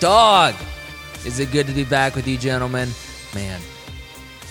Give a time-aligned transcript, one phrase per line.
[0.00, 0.54] dog.
[1.24, 2.88] Is it good to be back with you, gentlemen?
[3.34, 3.60] Man.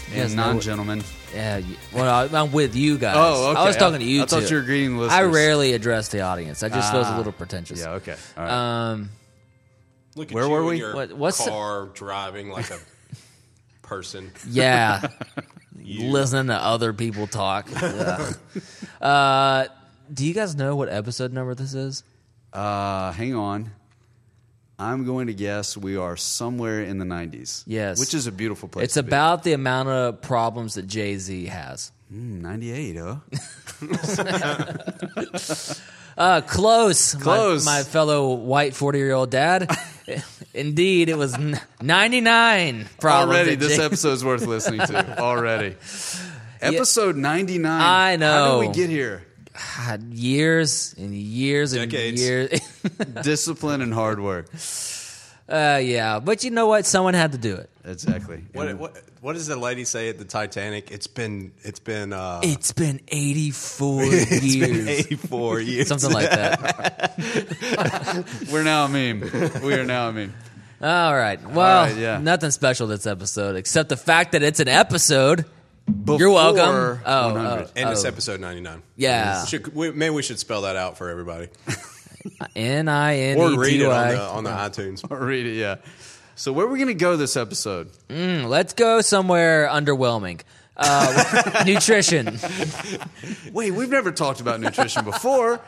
[0.09, 1.03] you guys And know- non-gentlemen.
[1.33, 1.61] Yeah,
[1.93, 3.15] well, I- I'm with you guys.
[3.17, 3.59] Oh, okay.
[3.59, 6.63] I was talking to you I thought you were greeting I rarely address the audience.
[6.63, 7.17] I just was a Ah.
[7.17, 7.79] little pretentious.
[7.81, 7.89] Yeah.
[7.91, 8.15] Okay.
[8.37, 8.51] All right.
[8.91, 9.09] Um,
[10.15, 10.77] Look at Where you were we?
[10.79, 12.79] your What- what's the- car driving like a
[13.83, 14.31] person.
[14.49, 15.07] yeah.
[15.83, 17.67] Listening to other people talk.
[17.81, 18.35] Ugh.
[19.01, 19.65] uh,
[20.11, 22.03] do you guys know what episode number this is?
[22.53, 23.71] Uh, hang on.
[24.79, 27.63] I'm going to guess we are somewhere in the 90s.
[27.65, 27.99] Yes.
[27.99, 28.85] Which is a beautiful place.
[28.85, 29.07] It's to be.
[29.07, 31.91] about the amount of problems that Jay Z has.
[32.13, 33.15] Mm, 98, huh?
[36.17, 37.63] Uh, close, my- Close.
[37.63, 39.69] My, fellow white forty-year-old dad.
[40.55, 41.37] Indeed, it was
[41.79, 43.37] ninety-nine problems.
[43.37, 45.19] Already, this Jay- episode's worth listening to.
[45.21, 45.75] Already.
[46.59, 47.69] Episode 99.
[47.81, 48.33] I know.
[48.33, 49.26] How did we get here?
[49.77, 52.21] God, years and years and Decades.
[52.21, 52.59] years.
[53.23, 54.47] Discipline and hard work.
[55.49, 56.85] uh, yeah, but you know what?
[56.85, 57.69] Someone had to do it.
[57.85, 58.43] Exactly.
[58.53, 60.91] What, what what does the lady say at the Titanic?
[60.91, 65.87] It's been it's been uh, It's been eighty-four it's years, been eighty four years.
[65.87, 67.15] something like that.
[68.51, 69.21] We're now a meme.
[69.63, 70.33] We are now a meme.
[70.81, 71.41] All right.
[71.49, 72.19] Well, right, yeah.
[72.19, 75.45] nothing special this episode except the fact that it's an episode.
[75.87, 76.97] You're welcome.
[76.97, 77.63] Before Oh, 100.
[77.65, 78.07] oh, and it's oh.
[78.07, 78.81] episode ninety nine.
[78.95, 79.45] Yeah.
[79.45, 81.47] Should, we, maybe we should spell that out for everybody,
[82.55, 85.03] N I N or E read it on the, on the iTunes.
[85.09, 85.75] Or read it, yeah.
[86.35, 87.89] So where are we going to go this episode?
[88.09, 90.41] Mm, Let's go somewhere underwhelming.
[90.79, 92.37] Uh, nutrition.
[93.51, 95.59] Wait, we've never talked about nutrition before.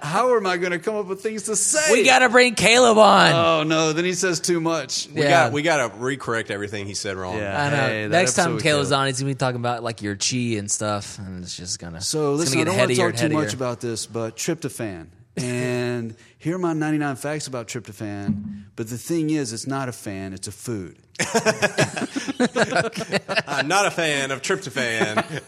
[0.00, 1.92] How am I going to come up with things to say?
[1.92, 3.32] We got to bring Caleb on.
[3.32, 3.92] Oh no!
[3.92, 5.08] Then he says too much.
[5.08, 5.28] We Yeah.
[5.28, 7.36] got we got to recorrect everything he said wrong.
[7.36, 7.62] Yeah.
[7.66, 7.76] I know.
[7.76, 9.00] Hey, that Next time with Caleb's Caleb.
[9.00, 12.00] on, he's gonna be talking about like your chi and stuff, and it's just gonna.
[12.00, 14.06] So it's listen, I gonna don't want to headier talk too and much about this,
[14.06, 15.08] but tryptophan.
[15.36, 18.62] And here are my 99 facts about tryptophan.
[18.74, 20.96] But the thing is, it's not a fan; it's a food.
[21.20, 21.26] I'm
[23.46, 25.42] uh, not a fan of tryptophan.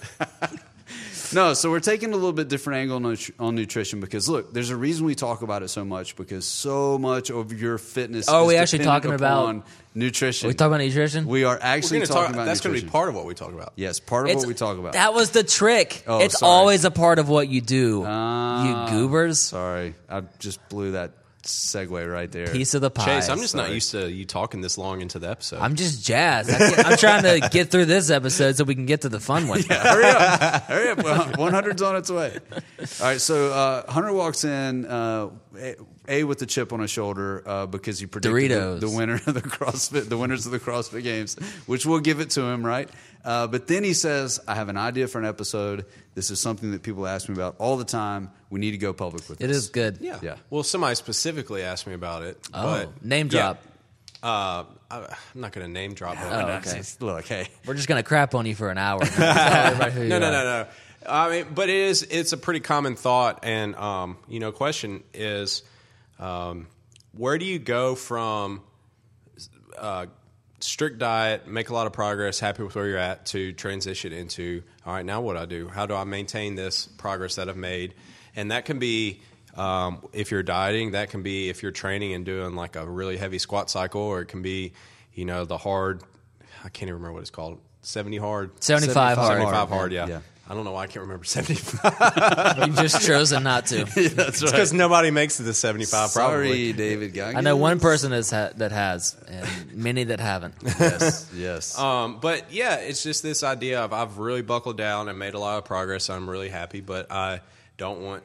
[1.35, 4.71] No, so we're taking a little bit different angle on, on nutrition because look, there's
[4.71, 8.27] a reason we talk about it so much because so much of your fitness.
[8.29, 9.63] Oh, we actually dependent talking about- upon
[9.99, 10.49] nutrition.
[10.49, 11.27] we talk about nutrition.
[11.27, 12.35] We are actually gonna talking talk.
[12.35, 13.73] about That's going to be part of what we talk about.
[13.77, 14.93] Yes, part of It's- what we talk about.
[14.95, 16.03] That was the trick.
[16.07, 16.51] Oh, it's sorry.
[16.51, 18.05] always a part of what you do.
[18.07, 19.41] Ah, you goobers.
[19.41, 21.13] Sorry, I just blew that
[21.45, 22.47] segue right there.
[22.49, 23.05] Piece of the pie.
[23.07, 25.61] Chase, I'm just not used to you talking this long into the episode.
[25.61, 26.51] I'm just jazzed.
[26.51, 29.21] I can't- I'm trying to get through this episode so we can get to the
[29.21, 29.63] fun one.
[29.69, 30.99] hurry up, hurry up.
[31.03, 32.37] Well, 100's on its way.
[32.61, 35.29] All right, so uh, Hunter walks in, uh,
[36.09, 38.81] a, a with the chip on his shoulder uh, because he predicted Doritos.
[38.81, 41.37] the, the winner of the CrossFit, the winners of the CrossFit Games,
[41.67, 42.89] which we'll give it to him, right?
[43.25, 45.85] Uh, but then he says, "I have an idea for an episode.
[46.15, 48.31] This is something that people ask me about all the time.
[48.51, 49.99] We need to go public with It this." is good.
[50.01, 50.19] yeah.
[50.23, 50.37] Yeah.
[50.51, 52.39] Well, somebody specifically asked me about it.
[52.55, 53.55] Oh, but name yeah.
[53.55, 53.63] drop.
[54.23, 54.99] Uh, I,
[55.35, 56.17] I'm not going to name drop.
[56.21, 56.67] Oh, it.
[56.67, 56.83] okay.
[57.01, 59.01] Look, hey, We're just gonna crap on you for an hour.
[59.05, 60.67] Tell everybody who you No, no, no, no.
[61.09, 62.03] I mean, but it is.
[62.03, 65.63] It's a pretty common thought, and um, you know, question is,
[66.19, 66.67] um,
[67.13, 68.63] where do you go from
[69.77, 70.07] uh,
[70.61, 74.63] strict diet, make a lot of progress, happy with where you're at, to transition into
[74.85, 75.69] all right, now what do I do?
[75.69, 77.95] How do I maintain this progress that I've made?
[78.37, 79.21] And that can be.
[79.57, 83.17] Um, if you're dieting, that can be if you're training and doing like a really
[83.17, 84.73] heavy squat cycle, or it can be,
[85.13, 86.03] you know, the hard.
[86.63, 87.59] I can't even remember what it's called.
[87.83, 88.63] Seventy hard.
[88.63, 89.29] 75 hard.
[89.29, 90.07] 75 hard, yeah.
[90.07, 90.21] Yeah.
[90.51, 92.67] I don't know why I can't remember 75.
[92.69, 93.85] You just chosen not to.
[94.15, 94.51] that's right.
[94.51, 96.73] Because nobody makes it to 75, Sorry, probably.
[96.73, 97.37] David Goggins.
[97.37, 100.55] I know one person that's ha- that has, and many that haven't.
[100.79, 101.79] Yes, yes.
[101.79, 105.39] Um, but yeah, it's just this idea of I've really buckled down and made a
[105.39, 106.09] lot of progress.
[106.09, 107.41] I'm really happy, but I
[107.77, 108.23] don't want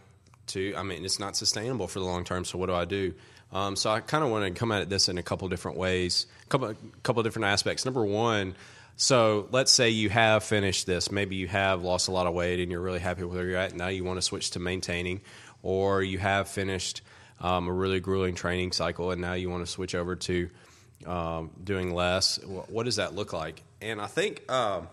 [0.47, 0.73] to.
[0.75, 2.45] I mean, it's not sustainable for the long term.
[2.45, 3.13] So what do I do?
[3.51, 6.25] Um, so I kind of want to come at this in a couple different ways,
[6.49, 6.73] couple
[7.03, 7.85] couple different aspects.
[7.85, 8.55] Number one,
[8.95, 11.11] so let's say you have finished this.
[11.11, 13.59] Maybe you have lost a lot of weight and you're really happy with where you're
[13.59, 13.75] at.
[13.75, 15.21] Now you want to switch to maintaining,
[15.61, 17.01] or you have finished
[17.41, 20.49] um, a really grueling training cycle and now you want to switch over to
[21.05, 22.39] um, doing less.
[22.43, 23.63] What does that look like?
[23.81, 24.87] And I think um,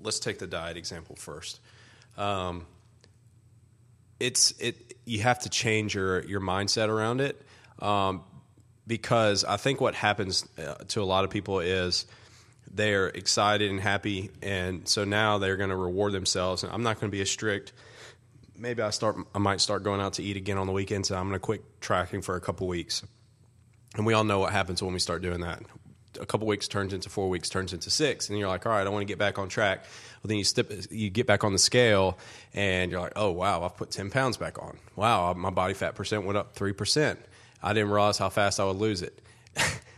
[0.00, 1.60] let's take the diet example first.
[2.16, 2.66] Um,
[4.20, 7.40] it's it you have to change your your mindset around it
[7.80, 8.22] um,
[8.86, 12.06] because I think what happens uh, to a lot of people is
[12.74, 16.64] they're excited and happy, and so now they're going to reward themselves.
[16.64, 17.72] And I'm not going to be as strict.
[18.56, 19.16] Maybe I start.
[19.34, 21.10] I might start going out to eat again on the weekends.
[21.10, 23.02] And I'm going to quit tracking for a couple weeks.
[23.96, 25.62] And we all know what happens when we start doing that.
[26.20, 28.86] a couple weeks turns into four weeks, turns into six, and you're like, all right,
[28.86, 29.84] I want to get back on track.
[30.22, 32.18] Well, then you step, you get back on the scale,
[32.54, 34.78] and you're like, oh wow, I've put ten pounds back on.
[34.96, 37.20] Wow, my body fat percent went up three percent.
[37.62, 39.20] I didn't realize how fast I would lose it.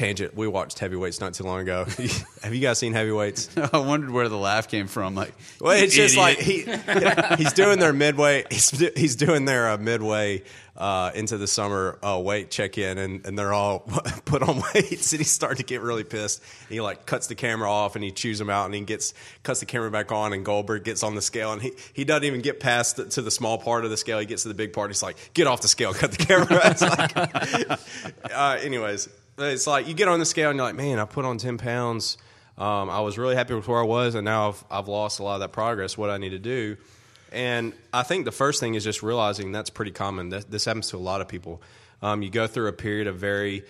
[0.00, 0.34] Tangent.
[0.34, 1.84] We watched Heavyweights not too long ago.
[2.42, 3.50] Have you guys seen Heavyweights?
[3.72, 5.14] I wondered where the laugh came from.
[5.14, 6.64] Like, Well, it's "You just like he
[7.36, 8.46] he's doing their midway.
[8.50, 10.42] He's he's doing their uh, midway
[10.74, 13.80] uh, into the summer uh, weight check in, and, and they're all
[14.24, 16.42] put on weights, and he's starting to get really pissed.
[16.62, 19.12] And he like cuts the camera off, and he chews them out, and he gets
[19.42, 22.24] cuts the camera back on, and Goldberg gets on the scale, and he he doesn't
[22.24, 24.18] even get past the, to the small part of the scale.
[24.18, 24.88] He gets to the big part.
[24.88, 29.88] He's like, "Get off the scale, cut the camera." It's like, uh, anyways, it's like
[29.88, 32.16] you get on the scale, and you're like, "Man, I put on ten pounds."
[32.58, 35.22] Um, I was really happy with where I was, and now I've, I've lost a
[35.22, 35.96] lot of that progress.
[35.96, 36.76] What I need to do,
[37.32, 40.28] and I think the first thing is just realizing that's pretty common.
[40.28, 41.62] This, this happens to a lot of people.
[42.02, 43.64] Um, you go through a period of very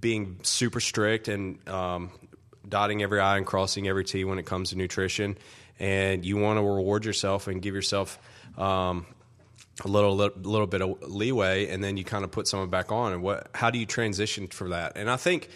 [0.00, 2.10] being super strict and um,
[2.68, 5.38] dotting every I and crossing every T when it comes to nutrition,
[5.78, 8.18] and you want to reward yourself and give yourself
[8.58, 9.06] um,
[9.84, 12.90] a little, little little bit of leeway, and then you kind of put someone back
[12.90, 13.12] on.
[13.12, 13.48] And what?
[13.54, 14.96] How do you transition for that?
[14.96, 15.48] And I think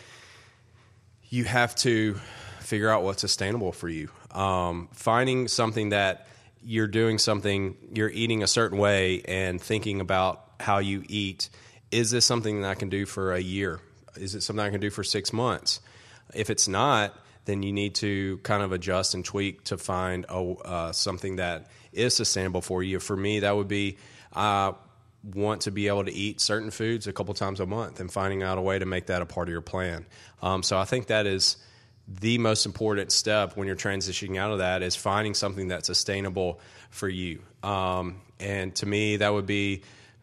[1.28, 2.14] you have to
[2.60, 4.08] figure out what's sustainable for you.
[4.30, 6.26] Um, finding something that
[6.62, 11.48] you're doing something, you're eating a certain way, and thinking about how you eat.
[11.90, 13.80] Is this something that I can do for a year?
[14.16, 15.80] Is it something I can do for six months?
[16.34, 20.52] If it's not, then you need to kind of adjust and tweak to find a,
[20.64, 23.00] uh, something that is sustainable for you.
[23.00, 23.98] For me, that would be
[24.34, 24.74] I
[25.22, 28.42] want to be able to eat certain foods a couple times a month and finding
[28.42, 30.06] out a way to make that a part of your plan.
[30.42, 31.56] Um, so I think that is
[32.08, 36.60] the most important step when you're transitioning out of that is finding something that's sustainable
[36.90, 37.42] for you.
[37.62, 39.82] Um, and to me, that would be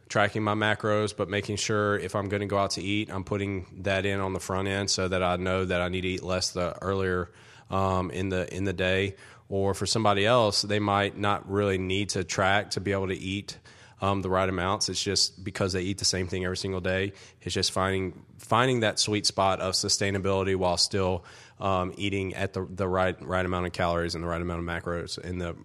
[0.10, 3.24] tracking my macros, but making sure if I'm going to go out to eat, I'm
[3.24, 6.08] putting that in on the front end so that I know that I need to
[6.10, 7.32] eat less the earlier
[7.70, 9.16] um, in the in the day.
[9.48, 13.18] Or for somebody else, they might not really need to track to be able to
[13.18, 13.58] eat
[14.02, 14.90] um, the right amounts.
[14.90, 17.14] It's just because they eat the same thing every single day.
[17.42, 21.26] It's just finding finding that sweet spot of sustainability while still
[21.60, 24.66] um, eating at the the right right amount of calories and the right amount of
[24.66, 25.56] macros and the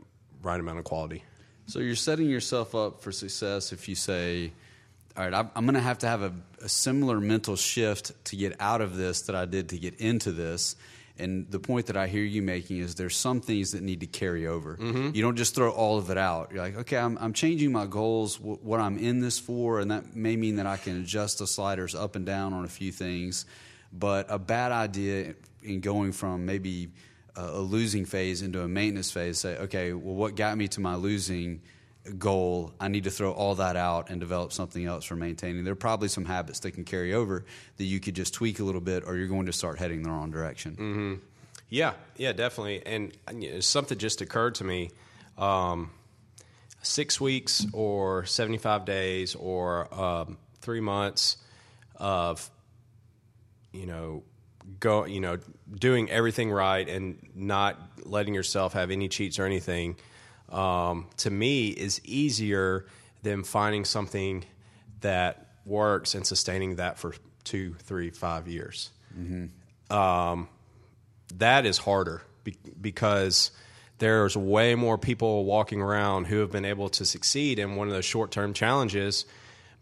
[0.42, 1.25] right amount of quality.
[1.66, 4.52] So you're setting yourself up for success if you say,
[5.16, 8.56] "All right, I'm, going to have to have a, a similar mental shift to get
[8.60, 10.76] out of this that I did to get into this."
[11.16, 14.06] And the point that I hear you making is there's some things that need to
[14.06, 14.76] carry over.
[14.76, 15.11] Mm-hmm.
[15.14, 16.50] You don't just throw all of it out.
[16.52, 19.93] You're like, okay, I'm, I'm changing my goals, wh- what I'm in this for, and
[19.93, 22.90] that may mean that I can adjust the sliders up and down on a few
[22.90, 23.46] things.
[23.93, 26.88] But a bad idea in going from maybe
[27.37, 30.81] a, a losing phase into a maintenance phase, say, okay, well, what got me to
[30.81, 31.62] my losing
[32.18, 32.72] goal?
[32.80, 35.64] I need to throw all that out and develop something else for maintaining.
[35.64, 37.44] There are probably some habits that can carry over
[37.76, 40.10] that you could just tweak a little bit, or you're going to start heading the
[40.10, 41.20] wrong direction.
[41.68, 42.84] Yeah, yeah, definitely.
[42.84, 44.90] And you know, something just occurred to me:
[45.38, 45.90] um,
[46.82, 51.38] six weeks, or seventy-five days, or um, three months
[51.96, 52.50] of
[53.73, 54.23] you know
[54.80, 55.38] go you know
[55.78, 59.96] doing everything right and not letting yourself have any cheats or anything.
[60.54, 62.87] Um, to me, is easier
[63.23, 64.44] than finding something
[65.00, 68.90] that works and sustaining that for two, three, five years.
[71.37, 73.50] That is harder be- because
[73.99, 77.94] there's way more people walking around who have been able to succeed in one of
[77.94, 79.25] those short-term challenges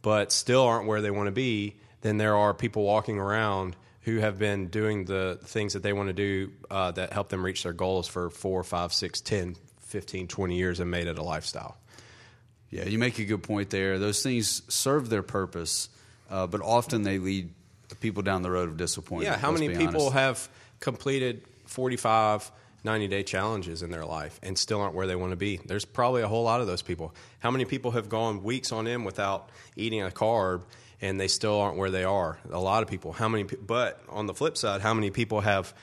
[0.03, 4.19] but still aren't where they want to be than there are people walking around who
[4.19, 7.63] have been doing the things that they want to do uh, that help them reach
[7.63, 9.55] their goals for four, five, six, 10,
[9.93, 11.77] 15, 20 years and made it a lifestyle.
[12.71, 13.99] Yeah, you make a good point there.
[13.99, 15.91] Those things serve their purpose,
[16.31, 17.53] uh, but often they lead
[18.01, 19.31] people down the road of disappointment.
[19.31, 20.13] Yeah, how many people honest.
[20.15, 20.49] have
[20.81, 22.51] completed 45,
[22.85, 25.61] 90 day challenges in their life and still aren't where they want to be?
[25.63, 27.15] There's probably a whole lot of those people.
[27.41, 30.63] How many people have gone weeks on end without eating a carb
[31.03, 32.39] and they still aren't where they are?
[32.51, 33.13] A lot of people.
[33.13, 33.43] How many?
[33.43, 35.75] But on the flip side, how many people have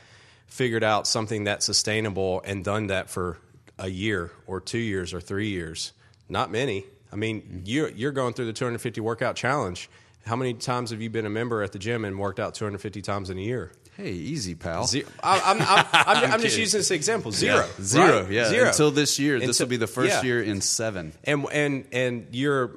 [0.48, 3.38] figured out something that's sustainable and done that for
[3.80, 5.94] a year or two years or three years?
[6.28, 6.86] Not many.
[7.12, 9.90] I mean, you're you're going through the 250 workout challenge.
[10.26, 13.02] How many times have you been a member at the gym and worked out 250
[13.02, 13.72] times in a year?
[13.98, 14.86] Hey, easy, pal.
[14.86, 15.08] Zero.
[15.24, 17.32] I, I'm, I'm, I'm, I'm just using this example.
[17.32, 17.66] Zero.
[17.78, 18.22] Yeah, zero.
[18.22, 18.32] right?
[18.32, 18.68] Yeah, Zero.
[18.68, 19.40] until this year.
[19.40, 20.22] this will be the first yeah.
[20.22, 21.12] year in seven.
[21.24, 22.72] And and and you're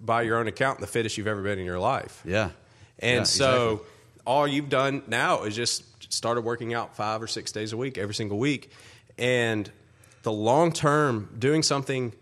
[0.00, 2.22] by your own account the fittest you've ever been in your life.
[2.24, 2.50] Yeah.
[3.00, 3.88] And Yeah, so exactly.
[4.26, 7.98] all you've done now is just started working out five or six days a week,
[7.98, 8.72] every single week.
[9.18, 9.70] And
[10.28, 12.12] the long term, doing something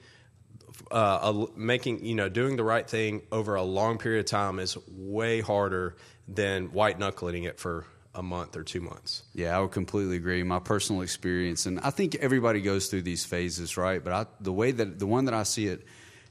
[0.93, 4.79] uh, making you know doing the right thing over a long period of time is
[4.87, 5.97] way harder
[6.29, 7.85] than white knuckling it for
[8.15, 9.25] a month or two months.
[9.35, 10.45] Yeah, I would completely agree.
[10.45, 14.03] My personal experience, and I think everybody goes through these phases, right?
[14.05, 15.85] But I, the way that the one that I see it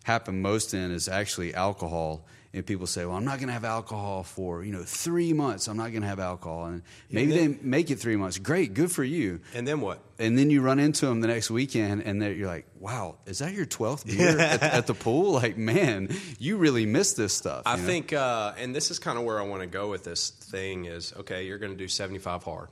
[0.04, 2.26] happen most in is actually alcohol.
[2.56, 5.68] And people say, "Well, I'm not going to have alcohol for you know three months.
[5.68, 8.38] I'm not going to have alcohol." And maybe then- they make it three months.
[8.38, 9.42] Great, good for you.
[9.54, 10.00] And then what?
[10.18, 13.54] And then you run into them the next weekend, and you're like, "Wow, is that
[13.54, 15.34] your twelfth beer at, at the pool?
[15.34, 16.10] Like, man,
[16.40, 17.84] you really miss this stuff." I know?
[17.84, 20.86] think, uh, and this is kind of where I want to go with this thing
[20.86, 22.70] is okay, you're going to do 75 hard.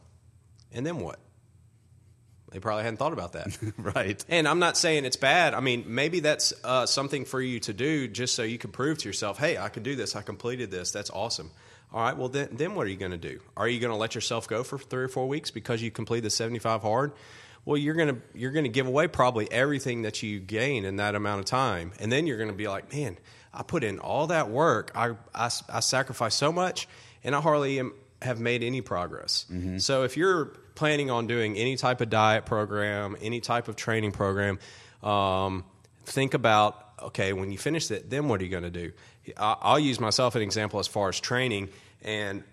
[0.72, 1.20] And then what?
[2.54, 3.58] They probably hadn't thought about that.
[3.78, 4.24] right.
[4.30, 5.56] and I'm not saying it's bad.
[5.56, 9.00] I mean, maybe that's uh, something for you to do just so you can prove
[9.00, 10.16] to yourself, hey, I can do this.
[10.16, 10.92] I completed this.
[10.92, 11.50] That's awesome.
[11.92, 13.40] All right, well, then, then what are you going to do?
[13.58, 16.26] Are you going to let yourself go for three or four weeks because you completed
[16.26, 17.12] the 75 hard?
[17.66, 20.98] Well, you're going to you're going to give away probably everything that you gain in
[20.98, 23.18] that amount of time, and then you're going to be like, man,
[23.54, 26.90] I put in all that work, I I, I sacrificed so much,
[27.24, 29.46] and I hardly am, have made any progress.
[29.78, 34.12] So if you're planning on doing any type of diet program, any type of training
[34.12, 34.60] program,
[35.02, 35.64] um,
[36.06, 38.92] think about okay when you finish it, then what are you going to do?
[39.38, 41.70] I'll use myself an example as far as training
[42.02, 42.44] and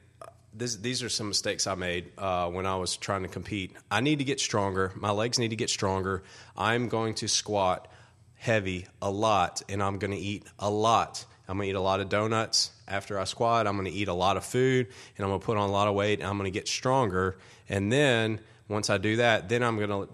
[0.53, 3.73] this, these are some mistakes I made uh, when I was trying to compete.
[3.91, 4.93] I need to get stronger.
[4.97, 6.23] My legs need to get stronger.
[6.57, 7.89] I'm going to squat
[8.35, 11.25] heavy a lot, and I'm going to eat a lot.
[11.49, 13.67] I'm going to eat a lot of donuts after I squat.
[13.67, 15.73] I'm going to eat a lot of food, and I'm going to put on a
[15.73, 17.39] lot of weight, and I'm going to get stronger.
[17.69, 20.09] And then once I do that, then I'm going to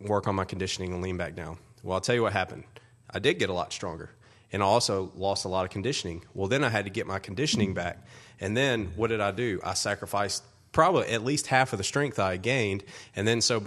[0.00, 1.58] work on my conditioning and lean back down.
[1.82, 2.64] Well, I'll tell you what happened.
[3.10, 4.10] I did get a lot stronger
[4.52, 6.24] and I also lost a lot of conditioning.
[6.34, 8.06] Well, then I had to get my conditioning back.
[8.38, 9.60] And then what did I do?
[9.64, 12.84] I sacrificed probably at least half of the strength I gained.
[13.16, 13.64] And then so,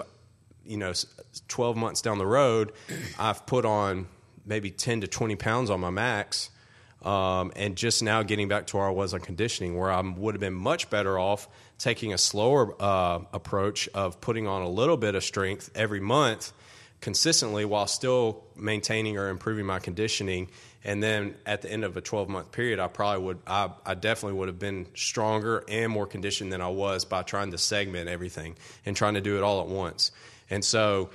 [0.63, 0.94] you know,
[1.48, 2.72] 12 months down the road,
[3.17, 4.08] I've put on
[4.46, 6.51] maybe 10 to 20 pounds on my max.
[7.05, 10.33] Um, and just now getting back to where I was on conditioning, where I would
[10.33, 11.47] have been much better off
[11.77, 16.51] taking a slower uh, approach of putting on a little bit of strength every month
[17.01, 20.50] consistently while still maintaining or improving my conditioning.
[20.83, 23.93] And then at the end of a 12 month period, I probably would, I, I
[23.93, 28.09] definitely would have been stronger and more conditioned than I was by trying to segment
[28.09, 30.12] everything and trying to do it all at once.
[30.50, 31.12] And so,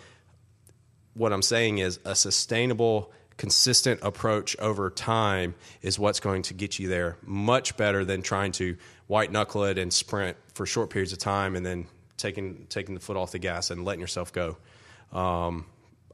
[1.14, 6.78] what I'm saying is a sustainable, consistent approach over time is what's going to get
[6.78, 11.10] you there much better than trying to white knuckle it and sprint for short periods
[11.10, 11.86] of time and then
[12.18, 14.58] taking taking the foot off the gas and letting yourself go
[15.14, 15.64] um,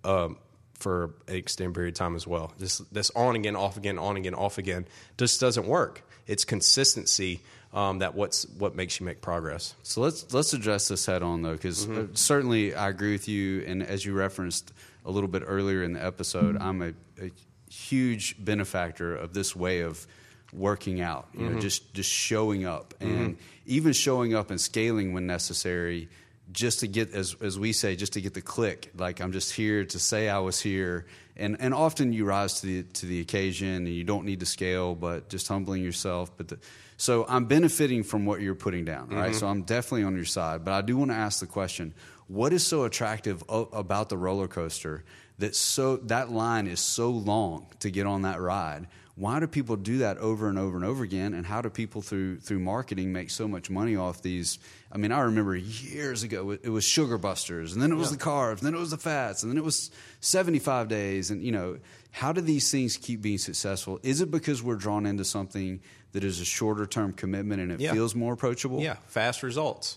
[0.05, 0.39] um,
[0.75, 2.53] for an extended period of time as well.
[2.61, 4.87] This this on again, off again, on again, off again
[5.19, 6.05] just doesn't work.
[6.29, 7.41] It's consistency
[7.75, 9.75] um, that what's what makes you make progress.
[9.83, 12.15] So let's let's address this head on though, because Mm-hmm.
[12.15, 13.65] certainly I agree with you.
[13.67, 14.73] And as you referenced
[15.07, 16.69] a little bit earlier in the episode, mm-hmm.
[16.69, 16.93] I'm a,
[17.25, 17.31] a
[17.71, 20.07] huge benefactor of this way of
[20.53, 21.29] working out.
[21.33, 21.55] You Mm-hmm.
[21.55, 23.13] know, just just showing up mm-hmm.
[23.15, 23.37] and
[23.67, 26.09] even showing up and scaling when necessary,
[26.53, 28.91] just to get as as we say, just to get the click.
[28.97, 31.07] Like I'm just here to say I was here.
[31.37, 34.47] And and often you rise to the to the occasion and you don't need to
[34.47, 36.37] scale, but just humbling yourself.
[36.37, 36.59] But the,
[36.97, 39.31] so I'm benefiting from what you're putting down, right?
[39.31, 39.39] Mm-hmm.
[39.39, 40.65] So I'm definitely on your side.
[40.65, 41.93] But I do want to ask the question:
[42.29, 45.05] What is so attractive o- about the roller coaster
[45.39, 48.89] that so that line is so long to get on that ride?
[49.15, 51.33] Why do people do that over and over and over again?
[51.33, 54.59] And how do people through through marketing make so much money off these?
[54.93, 58.19] I mean, I remember years ago it was Sugar Busters, and then it was the
[58.19, 59.91] carbs, and then it was the fats, and then it was
[60.21, 61.31] 75 days.
[61.31, 61.79] And you know,
[62.11, 64.01] how do these things keep being successful?
[64.03, 65.81] Is it because we're drawn into something
[66.13, 67.93] that is a shorter term commitment and it Yeah.
[67.95, 68.81] feels more approachable?
[68.83, 69.97] Yeah, fast results.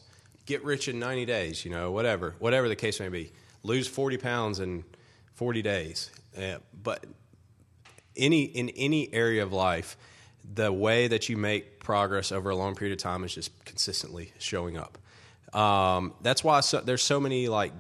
[0.50, 3.32] Get rich in 90 days, you know, whatever, whatever the case may be.
[3.62, 4.84] Lose 40 pounds in
[5.36, 6.10] 40 days.
[6.36, 7.06] Uh, but
[8.18, 9.96] any in any area of life,
[10.56, 14.34] the way that you make progress over a long period of time is just consistently
[14.40, 14.98] showing up.
[15.56, 17.72] Um, that's why so, there's so many like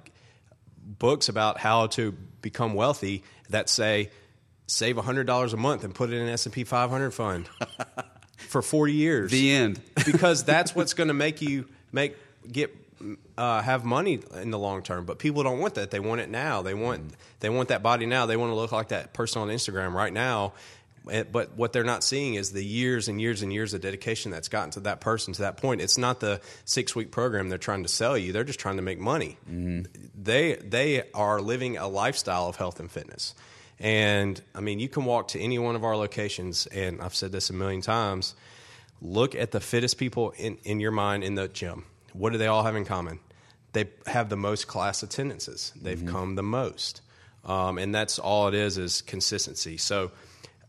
[0.78, 2.12] books about how to
[2.44, 4.12] become wealthy that say
[4.68, 7.50] save $100 a month and put it in an S&P 500 fund
[8.38, 9.82] for 40 years The end.
[10.06, 12.16] because that's what's going to make you make
[12.52, 12.76] get
[13.38, 15.06] uh, have money in the long term.
[15.06, 15.92] But people don't want that.
[15.92, 16.62] They want it now.
[16.62, 18.26] They want they want that body now.
[18.26, 20.54] They want to look like that person on Instagram right now.
[21.10, 24.32] Eh, But what they're not seeing is the years and years and years of dedication
[24.32, 25.80] that's gotten to that person to that point.
[25.80, 28.34] It's not the six week program they're trying to sell you.
[28.34, 29.38] They're just trying to make money.
[29.48, 33.34] They they are living a lifestyle of health and fitness.
[33.80, 37.32] And I mean, you can walk to any one of our locations, and I've said
[37.32, 38.36] this a million times
[39.02, 41.86] look at the fittest people in, in your mind in the gym.
[42.14, 43.20] What do they all have in common?
[43.74, 45.72] They have the most class attendances.
[45.82, 47.02] They've come the most.
[47.46, 49.78] um, and that's all it is is consistency.
[49.78, 50.12] So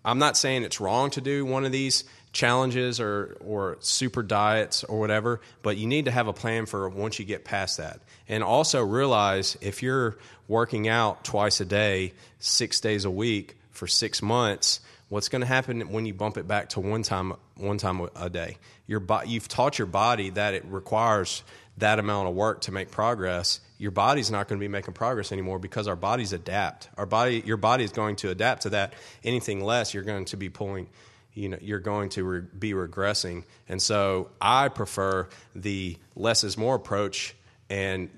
[0.05, 4.85] I'm not saying it's wrong to do one of these challenges or or super diets
[4.85, 8.01] or whatever, but you need to have a plan for once you get past that.
[8.29, 10.17] And also realize if you're
[10.47, 15.47] working out twice a day, 6 days a week for 6 months, what's going to
[15.47, 18.59] happen when you bump it back to one time one time a day?
[18.91, 21.45] Your bo- you've taught your body that it requires
[21.79, 25.31] that amount of work to make progress, your body's not going to be making progress
[25.31, 26.89] anymore because our bodies adapt.
[26.97, 28.95] Our body, your body is going to adapt to that.
[29.23, 30.89] Anything less, you're going to be pulling.
[31.35, 36.59] You know, you're going to re- be regressing, and so I prefer the less is
[36.59, 37.37] more approach
[37.71, 38.11] and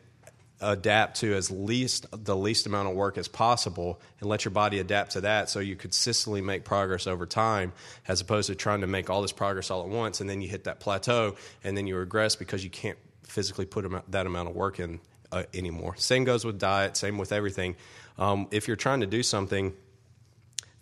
[0.62, 4.78] adapt to as least the least amount of work as possible and let your body
[4.78, 7.72] adapt to that so you consistently make progress over time
[8.08, 10.48] as opposed to trying to make all this progress all at once and then you
[10.48, 14.54] hit that plateau and then you regress because you can't physically put that amount of
[14.54, 15.00] work in
[15.32, 15.94] uh, anymore.
[15.96, 17.76] Same goes with diet, same with everything.
[18.18, 19.72] Um, if you're trying to do something,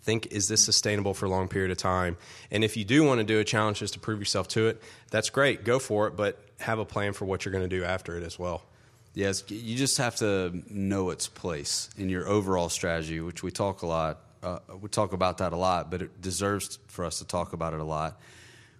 [0.03, 2.17] think is this sustainable for a long period of time?
[2.51, 4.81] And if you do want to do a challenge just to prove yourself to it,
[5.09, 7.83] that's great, go for it, but have a plan for what you're going to do
[7.83, 8.63] after it as well.
[9.13, 13.81] Yes, you just have to know its place in your overall strategy, which we talk
[13.81, 14.21] a lot.
[14.41, 17.73] Uh, we talk about that a lot, but it deserves for us to talk about
[17.73, 18.19] it a lot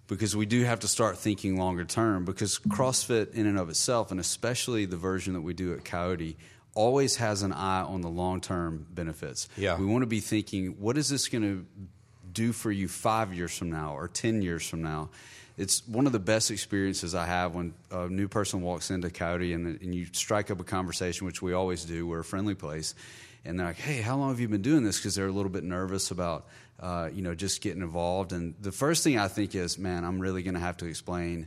[0.08, 4.10] because we do have to start thinking longer term because CrossFit in and of itself,
[4.10, 6.36] and especially the version that we do at Coyote,
[6.74, 9.48] always has an eye on the long term benefits.
[9.56, 9.78] Yeah.
[9.78, 11.66] We want to be thinking, what is this going to
[12.32, 15.10] do for you five years from now or 10 years from now?
[15.56, 19.52] It's one of the best experiences I have when a new person walks into Coyote
[19.52, 22.06] and, and you strike up a conversation, which we always do.
[22.06, 22.94] We're a friendly place.
[23.44, 24.98] And they're like, hey, how long have you been doing this?
[24.98, 26.46] Because they're a little bit nervous about
[26.82, 28.32] uh, you know, just getting involved.
[28.32, 31.46] And the first thing I think is, man, I'm really going to have to explain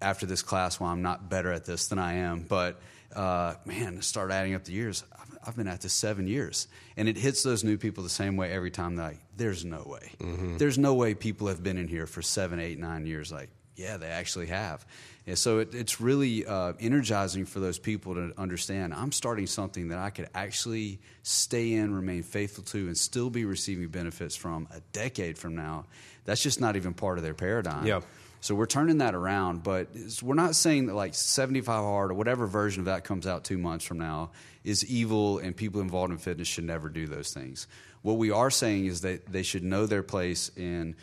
[0.00, 2.46] after this class why I'm not better at this than I am.
[2.48, 2.80] But
[3.14, 5.04] uh, man, start adding up the years.
[5.46, 8.52] I've, been at this seven years, and it hits those new people the same way
[8.52, 8.96] every time.
[8.96, 10.12] Like, there's no way.
[10.20, 10.56] Mm-hmm.
[10.58, 13.32] There's no way people have been in here for seven, eight, nine years.
[13.32, 14.84] Like, yeah, they actually have.
[15.26, 19.88] And so it, it's really uh, energizing for those people to understand I'm starting something
[19.88, 24.68] that I could actually stay in, remain faithful to, and still be receiving benefits from
[24.74, 25.86] a decade from now.
[26.24, 27.86] That's just not even part of their paradigm.
[27.86, 28.00] Yeah.
[28.40, 29.88] So we're turning that around, but
[30.22, 33.58] we're not saying that like 75 hard or whatever version of that comes out two
[33.58, 34.30] months from now
[34.64, 37.66] is evil and people involved in fitness should never do those things.
[38.02, 40.96] What we are saying is that they should know their place in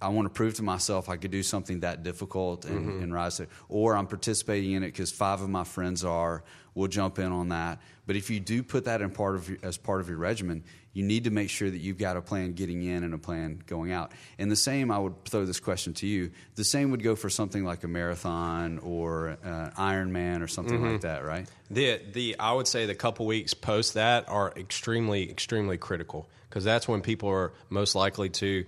[0.00, 3.02] I want to prove to myself I could do something that difficult and, mm-hmm.
[3.02, 3.48] and rise to, it.
[3.68, 6.42] or I'm participating in it because five of my friends are.
[6.74, 7.80] We'll jump in on that.
[8.04, 11.04] But if you do put that in part of as part of your regimen, you
[11.04, 13.92] need to make sure that you've got a plan getting in and a plan going
[13.92, 14.12] out.
[14.38, 16.32] And the same, I would throw this question to you.
[16.56, 20.92] The same would go for something like a marathon or uh, Ironman or something mm-hmm.
[20.92, 21.48] like that, right?
[21.70, 26.64] The the I would say the couple weeks post that are extremely extremely critical because
[26.64, 28.64] that's when people are most likely to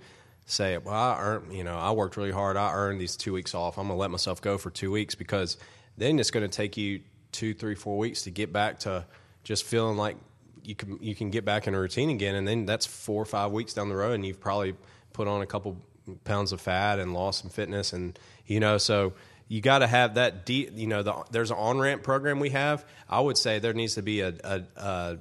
[0.47, 2.57] say, well, I earned, you know, I worked really hard.
[2.57, 3.77] I earned these two weeks off.
[3.77, 5.57] I'm going to let myself go for two weeks because
[5.97, 9.05] then it's going to take you two, three, four weeks to get back to
[9.43, 10.17] just feeling like
[10.63, 13.25] you can you can get back in a routine again, and then that's four or
[13.25, 14.75] five weeks down the road, and you've probably
[15.13, 15.77] put on a couple
[16.23, 19.13] pounds of fat and lost some fitness, and you know, so
[19.47, 20.71] you got to have that deep.
[20.73, 22.85] You know, the, there's an on ramp program we have.
[23.09, 25.17] I would say there needs to be a, a, a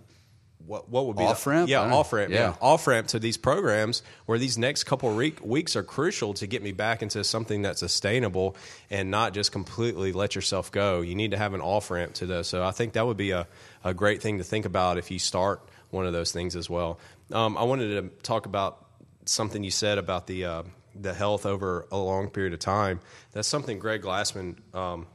[0.67, 1.69] what what would be off ramp?
[1.69, 2.33] Yeah, off ramp.
[2.33, 2.39] Yeah.
[2.39, 2.55] yeah.
[2.61, 6.63] off ramp to these programs where these next couple week, weeks are crucial to get
[6.63, 8.57] me back into something that's sustainable
[8.91, 11.01] and not just completely let yourself go.
[11.01, 12.49] You need to have an off ramp to this.
[12.49, 13.47] So I think that would be a,
[13.85, 16.99] a great thing to think about if you start one of those things as well.
[17.33, 18.85] Um, I wanted to talk about
[19.25, 20.63] something you said about the uh,
[20.95, 23.01] the health over a long period of time.
[23.33, 25.07] That's something Greg Glassman um,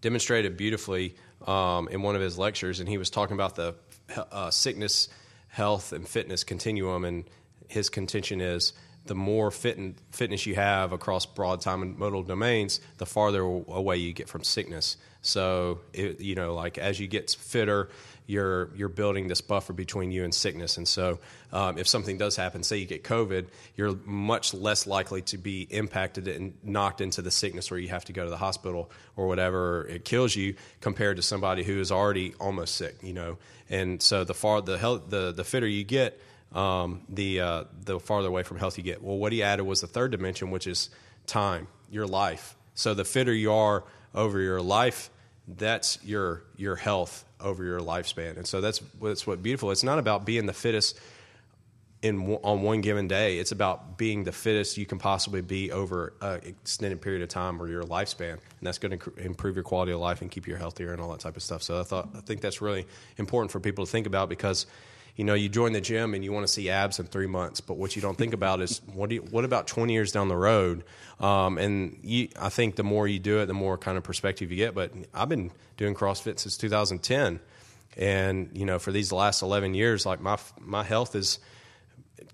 [0.00, 1.16] demonstrated beautifully
[1.46, 3.74] um, in one of his lectures, and he was talking about the
[4.16, 5.08] uh, sickness,
[5.48, 7.24] health, and fitness continuum, and
[7.68, 8.72] his contention is
[9.06, 13.40] the more fit and fitness you have across broad time and modal domains, the farther
[13.40, 14.96] away you get from sickness.
[15.22, 17.88] So, it, you know, like as you get fitter,
[18.26, 20.76] you're you're building this buffer between you and sickness.
[20.76, 21.18] And so,
[21.52, 25.62] um, if something does happen, say you get COVID, you're much less likely to be
[25.70, 29.26] impacted and knocked into the sickness where you have to go to the hospital or
[29.26, 32.96] whatever it kills you, compared to somebody who is already almost sick.
[33.02, 33.38] You know,
[33.70, 36.20] and so the far the health the the fitter you get,
[36.54, 39.02] um, the uh, the farther away from health you get.
[39.02, 40.90] Well, what he added was the third dimension, which is
[41.26, 42.56] time, your life.
[42.74, 43.84] So the fitter you are
[44.14, 45.10] over your life,
[45.48, 48.36] that's your your health over your lifespan.
[48.36, 49.70] And so that's that's what beautiful.
[49.70, 50.98] It's not about being the fittest
[52.02, 53.38] in on one given day.
[53.38, 57.62] It's about being the fittest you can possibly be over an extended period of time
[57.62, 60.56] or your lifespan, and that's going to improve your quality of life and keep you
[60.56, 61.62] healthier and all that type of stuff.
[61.62, 62.86] So I thought I think that's really
[63.16, 64.66] important for people to think about because
[65.16, 67.60] you know, you join the gym and you want to see abs in three months,
[67.60, 70.28] but what you don't think about is what do you, what about 20 years down
[70.28, 70.84] the road?
[71.20, 74.50] Um, and you, I think the more you do it, the more kind of perspective
[74.50, 74.74] you get.
[74.74, 77.40] But I've been doing CrossFit since 2010,
[77.96, 81.38] and you know, for these last 11 years, like my my health is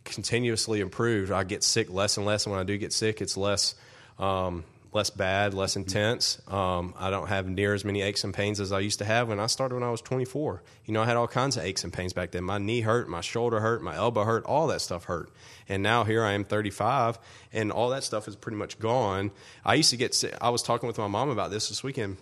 [0.05, 1.33] continuously improved.
[1.33, 3.75] I get sick less and less, and when I do get sick, it's less.
[4.19, 6.41] Um, less bad, less intense.
[6.49, 9.29] Um, I don't have near as many aches and pains as I used to have
[9.29, 10.63] when I started when I was 24.
[10.87, 12.45] You know, I had all kinds of aches and pains back then.
[12.45, 15.31] My knee hurt, my shoulder hurt, my elbow hurt, all that stuff hurt.
[15.69, 17.19] And now here I am 35
[17.53, 19.31] and all that stuff is pretty much gone.
[19.65, 20.35] I used to get sick.
[20.41, 22.17] I was talking with my mom about this this weekend.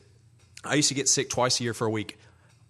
[0.64, 2.18] I used to get sick twice a year for a week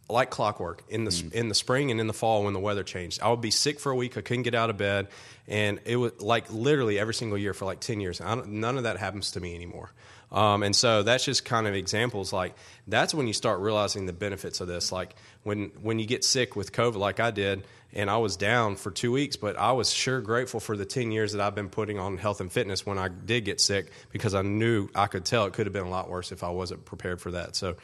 [0.09, 1.33] like clockwork in the mm.
[1.33, 3.21] in the spring and in the fall when the weather changed.
[3.21, 4.17] I would be sick for a week.
[4.17, 5.09] I couldn't get out of bed,
[5.49, 8.21] and it was like literally every single year for like ten years.
[8.21, 9.91] none of that happens to me anymore.
[10.33, 12.33] Um, and so that's just kind of examples.
[12.33, 12.55] Like
[12.87, 14.91] that's when you start realizing the benefits of this.
[14.93, 18.77] Like when when you get sick with COVID, like I did, and I was down
[18.77, 21.69] for two weeks, but I was sure grateful for the ten years that I've been
[21.69, 25.25] putting on health and fitness when I did get sick because I knew I could
[25.25, 27.55] tell it could have been a lot worse if I wasn't prepared for that.
[27.55, 27.77] So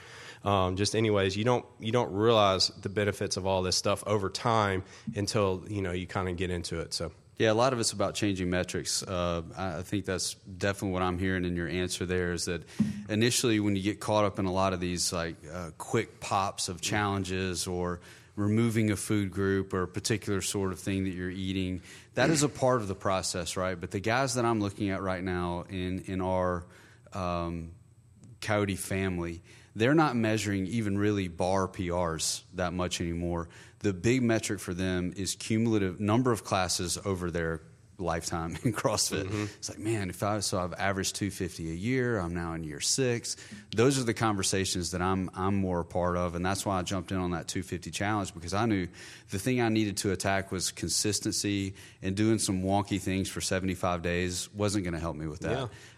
[0.45, 4.29] um, just anyways, you don't you don't realize the benefits of all this stuff over
[4.29, 4.83] time
[5.15, 6.95] until you know you kind of get into it.
[6.95, 7.13] So.
[7.39, 9.03] Yeah, a lot of it's about changing metrics.
[9.03, 12.05] Uh, I think that's definitely what I'm hearing in your answer.
[12.07, 12.63] There is that
[13.09, 16.69] initially, when you get caught up in a lot of these like uh, quick pops
[16.69, 18.01] of challenges or
[18.37, 21.81] removing a food group or a particular sort of thing that you're eating,
[22.15, 23.81] that is a part of the process, right?
[23.81, 26.65] But the guys that I'm looking at right now in in our
[27.15, 27.73] um,
[28.41, 29.43] Coyote family,
[29.75, 33.49] they're not measuring even really bar PRs that much anymore.
[33.81, 37.63] The big metric for them is cumulative number of classes over their
[38.03, 39.25] lifetime in CrossFit.
[39.25, 39.45] Mm-hmm.
[39.57, 42.81] It's like, man, if I so I've averaged 250 a year, I'm now in year
[42.81, 43.37] six.
[43.75, 46.83] Those are the conversations that I'm I'm more a part of, and that's why I
[46.83, 48.89] jumped in on that 250 challenge because I knew
[49.31, 54.03] the thing I needed to attack was consistency and doing some wonky things for 75
[54.03, 55.53] days wasn't going to help me with that.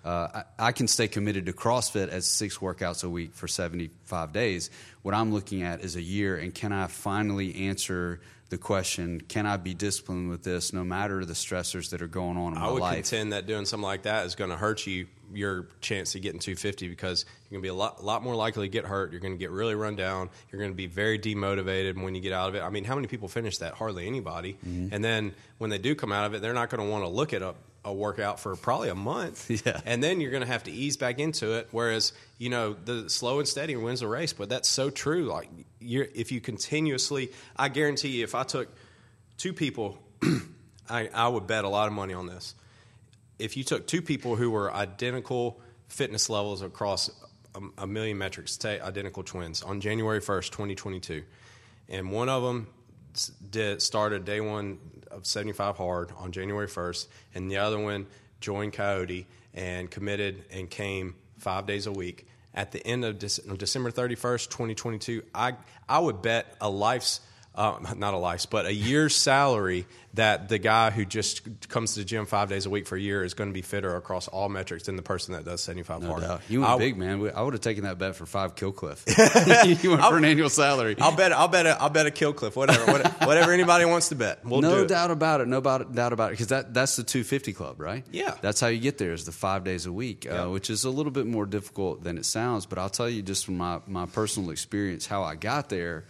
[0.04, 0.10] Yeah.
[0.10, 4.32] Uh, I, I can stay committed to CrossFit at six workouts a week for 75
[4.32, 4.70] days.
[5.02, 9.46] What I'm looking at is a year, and can I finally answer the question, can
[9.46, 12.60] I be disciplined with this no matter the stressors that are going on in I
[12.60, 12.82] my life?
[12.82, 16.14] I would contend that doing something like that is going to hurt you, your chance
[16.14, 18.72] of getting in 250 because you're going to be a lot, lot more likely to
[18.72, 19.12] get hurt.
[19.12, 20.30] You're going to get really run down.
[20.50, 22.62] You're going to be very demotivated when you get out of it.
[22.62, 23.74] I mean, how many people finish that?
[23.74, 24.58] Hardly anybody.
[24.66, 24.94] Mm-hmm.
[24.94, 27.08] And then when they do come out of it, they're not going to want to
[27.08, 27.54] look at a
[27.84, 29.50] a workout for probably a month.
[29.64, 29.80] Yeah.
[29.86, 31.68] And then you're going to have to ease back into it.
[31.70, 34.32] Whereas, you know, the slow and steady wins the race.
[34.32, 35.24] But that's so true.
[35.24, 35.48] Like,
[35.80, 38.68] you're, if you continuously, I guarantee you, if I took
[39.38, 39.98] two people,
[40.90, 42.54] I, I would bet a lot of money on this.
[43.38, 47.10] If you took two people who were identical fitness levels across
[47.54, 51.22] a, a million metrics, say identical twins, on January 1st, 2022,
[51.88, 52.66] and one of them
[53.50, 54.78] did started day one
[55.14, 58.06] of 75 hard on January 1st, and the other one
[58.40, 62.26] joined Coyote and committed and came five days a week.
[62.54, 65.54] At the end of December 31st, 2022, I,
[65.88, 67.20] I would bet a life's–
[67.54, 72.00] uh, not a life, but a year's salary that the guy who just comes to
[72.00, 74.28] the gym five days a week for a year is going to be fitter across
[74.28, 76.22] all metrics than the person that does 75 no hard.
[76.22, 76.40] Doubt.
[76.48, 77.30] You went I, big, man.
[77.34, 79.04] I would have taken that bet for five kill cliff.
[79.82, 80.96] you went for an annual salary.
[81.00, 81.32] I'll bet.
[81.32, 81.66] I'll bet.
[81.66, 82.56] A, I'll bet a kill cliff.
[82.56, 83.08] Whatever.
[83.24, 84.44] whatever anybody wants to bet.
[84.44, 85.48] We'll no doubt about it.
[85.48, 86.32] No doubt about it.
[86.32, 88.04] Because that that's the 250 club, right?
[88.10, 88.34] Yeah.
[88.40, 89.12] That's how you get there.
[89.12, 92.18] Is the five days a week, uh, which is a little bit more difficult than
[92.18, 92.66] it sounds.
[92.66, 96.04] But I'll tell you just from my my personal experience how I got there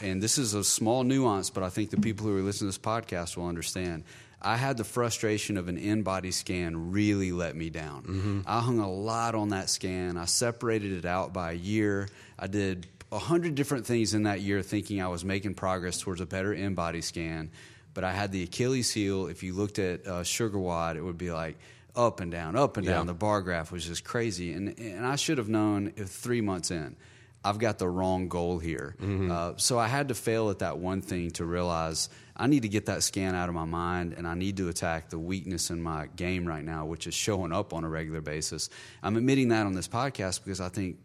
[0.00, 2.78] and this is a small nuance, but I think the people who are listening to
[2.78, 4.04] this podcast will understand.
[4.40, 8.02] I had the frustration of an InBody scan really let me down.
[8.02, 8.40] Mm-hmm.
[8.46, 10.18] I hung a lot on that scan.
[10.18, 12.08] I separated it out by a year.
[12.38, 16.20] I did a hundred different things in that year, thinking I was making progress towards
[16.20, 17.50] a better InBody scan.
[17.94, 19.28] But I had the Achilles heel.
[19.28, 21.56] If you looked at uh, SugarWOD, it would be like
[21.96, 23.06] up and down, up and down.
[23.06, 26.70] The bar graph was just crazy, and and I should have known if three months
[26.70, 26.96] in.
[27.44, 28.96] I've got the wrong goal here.
[29.00, 29.30] Mm-hmm.
[29.30, 32.68] Uh, so I had to fail at that one thing to realize I need to
[32.68, 35.82] get that scan out of my mind and I need to attack the weakness in
[35.82, 38.70] my game right now, which is showing up on a regular basis.
[39.02, 40.98] I'm admitting that on this podcast because I think,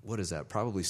[0.00, 0.48] what is that?
[0.48, 0.84] Probably,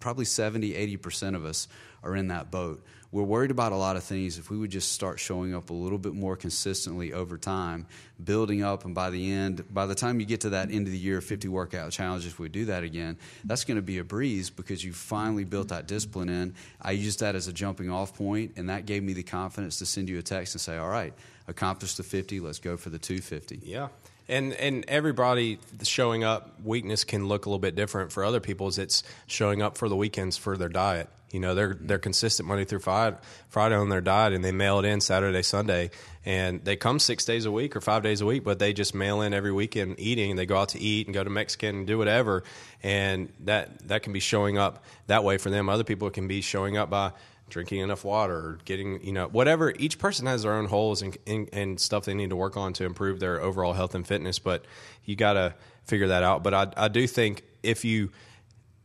[0.00, 1.68] probably 70, 80% of us
[2.02, 2.84] are in that boat
[3.14, 4.38] we're worried about a lot of things.
[4.38, 7.86] If we would just start showing up a little bit more consistently over time,
[8.24, 10.92] building up, and by the end, by the time you get to that end of
[10.92, 14.04] the year 50 workout challenge, if we do that again, that's going to be a
[14.04, 16.54] breeze because you finally built that discipline in.
[16.82, 19.86] I used that as a jumping off point, and that gave me the confidence to
[19.86, 21.14] send you a text and say, all right,
[21.46, 22.40] accomplished the 50.
[22.40, 23.60] Let's go for the 250.
[23.62, 23.90] Yeah.
[24.28, 28.78] And and everybody showing up weakness can look a little bit different for other people's
[28.78, 31.10] it's showing up for the weekends for their diet.
[31.30, 33.16] You know, they're they're consistent Monday through Friday,
[33.50, 35.90] Friday on their diet and they mail it in Saturday, Sunday
[36.24, 38.94] and they come 6 days a week or 5 days a week, but they just
[38.94, 40.36] mail in every weekend eating.
[40.36, 42.44] They go out to eat and go to Mexican and do whatever
[42.82, 45.68] and that that can be showing up that way for them.
[45.68, 47.12] Other people can be showing up by
[47.50, 51.18] drinking enough water getting you know whatever each person has their own holes and,
[51.52, 54.64] and, stuff they need to work on to improve their overall health and fitness but
[55.04, 55.54] you got to
[55.84, 56.42] figure that out.
[56.42, 58.10] But I, I do think if you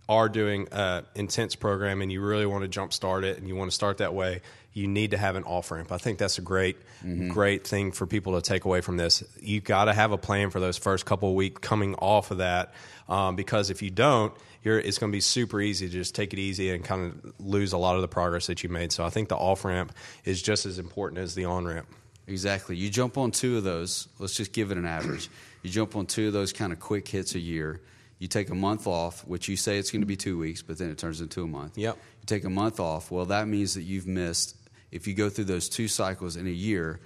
[0.08, 3.70] are doing an intense program and you really want to jumpstart it and you want
[3.70, 4.42] to start that way
[4.74, 5.92] you need to have an off ramp.
[5.92, 7.30] I think that's a great, mm-hmm.
[7.30, 9.24] great thing for people to take away from this.
[9.42, 12.38] You got to have a plan for those first couple of weeks coming off of
[12.38, 12.74] that,
[13.08, 16.40] um, because if you don't, it's going to be super easy to just take it
[16.40, 18.92] easy and kind of lose a lot of the progress that you made.
[18.92, 19.94] So I think the off ramp
[20.26, 21.88] is just as important as the on ramp.
[22.28, 22.76] Exactly.
[22.76, 24.08] You jump on two of those.
[24.20, 25.30] Let's just give it an average.
[25.64, 27.82] You jump on two of those kind of quick hits a year.
[28.20, 30.78] You take a month off, which you say it's going to be two weeks, but
[30.78, 31.78] then it turns into a month.
[31.78, 31.96] Yep.
[31.96, 33.12] You take a month off.
[33.12, 34.58] Well, that means that you've missed.
[34.92, 37.00] If you go through those two cycles in a year,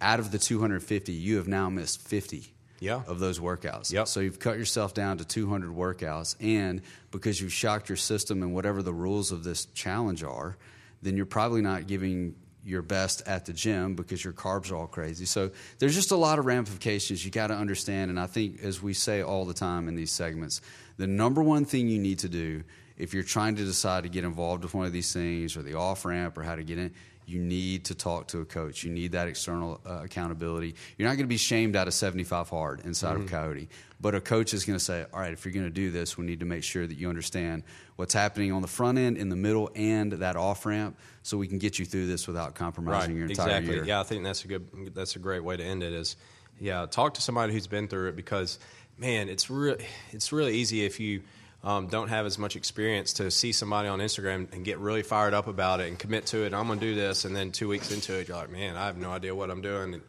[0.00, 3.02] out of the 250, you have now missed 50 yeah.
[3.06, 3.92] of those workouts.
[3.92, 4.08] Yep.
[4.08, 8.54] So you've cut yourself down to 200 workouts, and because you've shocked your system and
[8.54, 10.56] whatever the rules of this challenge are,
[11.02, 12.34] then you're probably not giving
[12.64, 15.26] your best at the gym because your carbs are all crazy.
[15.26, 18.10] So there's just a lot of ramifications you got to understand.
[18.10, 20.62] And I think, as we say all the time in these segments,
[20.96, 22.64] the number one thing you need to do
[22.96, 25.74] if you're trying to decide to get involved with one of these things or the
[25.74, 26.94] off ramp or how to get in
[27.26, 28.84] you need to talk to a coach.
[28.84, 30.74] You need that external uh, accountability.
[30.98, 33.22] You're not going to be shamed out of 75 hard inside mm-hmm.
[33.22, 33.68] of Coyote,
[34.00, 36.18] but a coach is going to say, all right, if you're going to do this,
[36.18, 37.62] we need to make sure that you understand
[37.96, 41.46] what's happening on the front end, in the middle, and that off ramp, so we
[41.46, 43.18] can get you through this without compromising right.
[43.18, 43.74] your entire exactly.
[43.74, 43.84] year.
[43.84, 44.94] Yeah, I think that's a good.
[44.94, 45.92] That's a great way to end it.
[45.92, 46.16] Is
[46.60, 48.58] yeah, talk to somebody who's been through it because
[48.98, 51.22] man, it's really it's really easy if you
[51.64, 55.32] um, don't have as much experience to see somebody on Instagram and get really fired
[55.32, 56.52] up about it and commit to it.
[56.52, 58.84] I'm going to do this, and then two weeks into it, you're like, man, I
[58.84, 60.02] have no idea what I'm doing.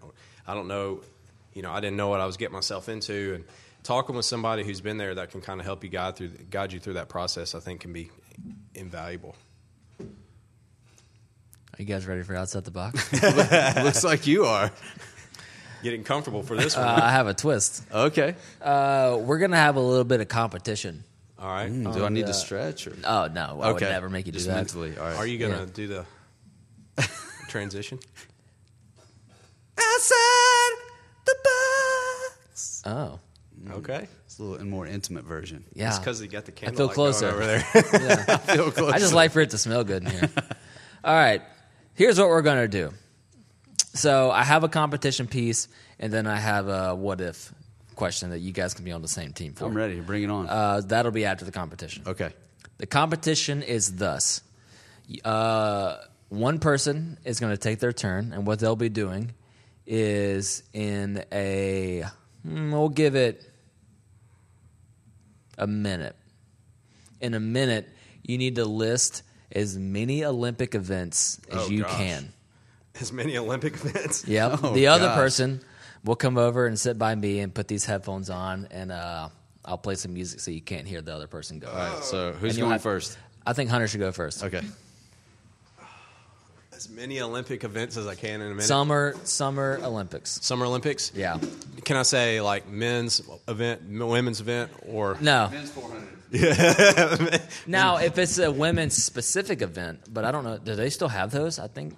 [0.46, 1.02] I don't know,
[1.54, 3.36] you know, I didn't know what I was getting myself into.
[3.36, 3.46] And
[3.84, 6.74] talking with somebody who's been there that can kind of help you guide through guide
[6.74, 8.12] you through that process, I think, can be
[8.74, 9.38] invaluable.
[10.02, 13.12] Are you guys ready for outside the box?
[13.84, 14.72] Looks like you are.
[15.84, 16.86] Getting comfortable for this one.
[16.86, 17.84] Uh, I have a twist.
[17.94, 18.36] Okay.
[18.62, 21.04] Uh, we're gonna have a little bit of competition.
[21.38, 21.70] All right.
[21.72, 22.88] Mm, do I need to stretch?
[22.88, 22.94] Or?
[23.04, 24.56] Oh no, I would never make you do Just that.
[24.56, 24.98] mentally.
[24.98, 25.18] All right.
[25.18, 25.66] Are you going to Yeah.
[25.74, 26.06] do the
[27.50, 28.00] transition?
[29.78, 30.76] outside
[31.26, 32.82] the box?
[32.86, 33.20] Oh,
[33.72, 34.08] Okay.
[34.26, 35.64] It's a little more intimate version.
[35.74, 35.88] yeah.
[35.90, 37.64] It's because he got the I candle feel closer over there.
[37.74, 38.94] I Feel close.
[38.94, 40.30] I just like for it to smell good in here.
[41.04, 41.42] All right,
[41.94, 42.92] here's what we're gonna do.
[43.94, 45.68] So I have a competition piece,
[46.00, 47.54] and then I have a what if
[47.96, 49.66] question that you guys can be on the same team for.
[49.66, 50.00] I'm ready.
[50.00, 50.48] Bring it on.
[50.48, 52.04] Uh, that'll be after the competition.
[52.08, 52.32] okay.
[52.78, 54.42] The competition is thus:
[55.24, 55.98] uh,
[56.30, 59.32] one person is going to take their turn, and what they'll be doing
[59.88, 62.04] is in a
[62.46, 63.50] mm, we'll give it
[65.58, 66.16] a minute.
[67.22, 67.88] In a minute,
[68.24, 71.98] you need to list as many Olympic events as Oh, you gosh.
[71.98, 72.34] can.
[73.00, 74.28] As many Olympic events.
[74.28, 74.60] Yep.
[74.64, 75.16] Oh, the other gosh.
[75.18, 75.62] person
[76.06, 79.28] will come over and sit by me and put these headphones on, and uh,
[79.66, 81.68] I'll play some music so you can't hear the other person go.
[81.70, 82.04] All right.
[82.04, 83.18] So who's And you'll going have- first?
[83.46, 84.44] I think Hunter should go first.
[84.44, 84.62] Okay.
[86.74, 88.64] As many Olympic events as I can in a minute.
[88.64, 90.40] Summer Summer Olympics.
[90.46, 91.12] Summer Olympics.
[91.16, 91.38] Yeah.
[91.86, 95.48] Can I say like men's event, women's event, or No.
[95.52, 96.10] Men's 400.
[97.68, 101.32] Now, if it's a women's specific event, but I don't know, do they still have
[101.32, 101.60] those?
[101.60, 101.96] I think,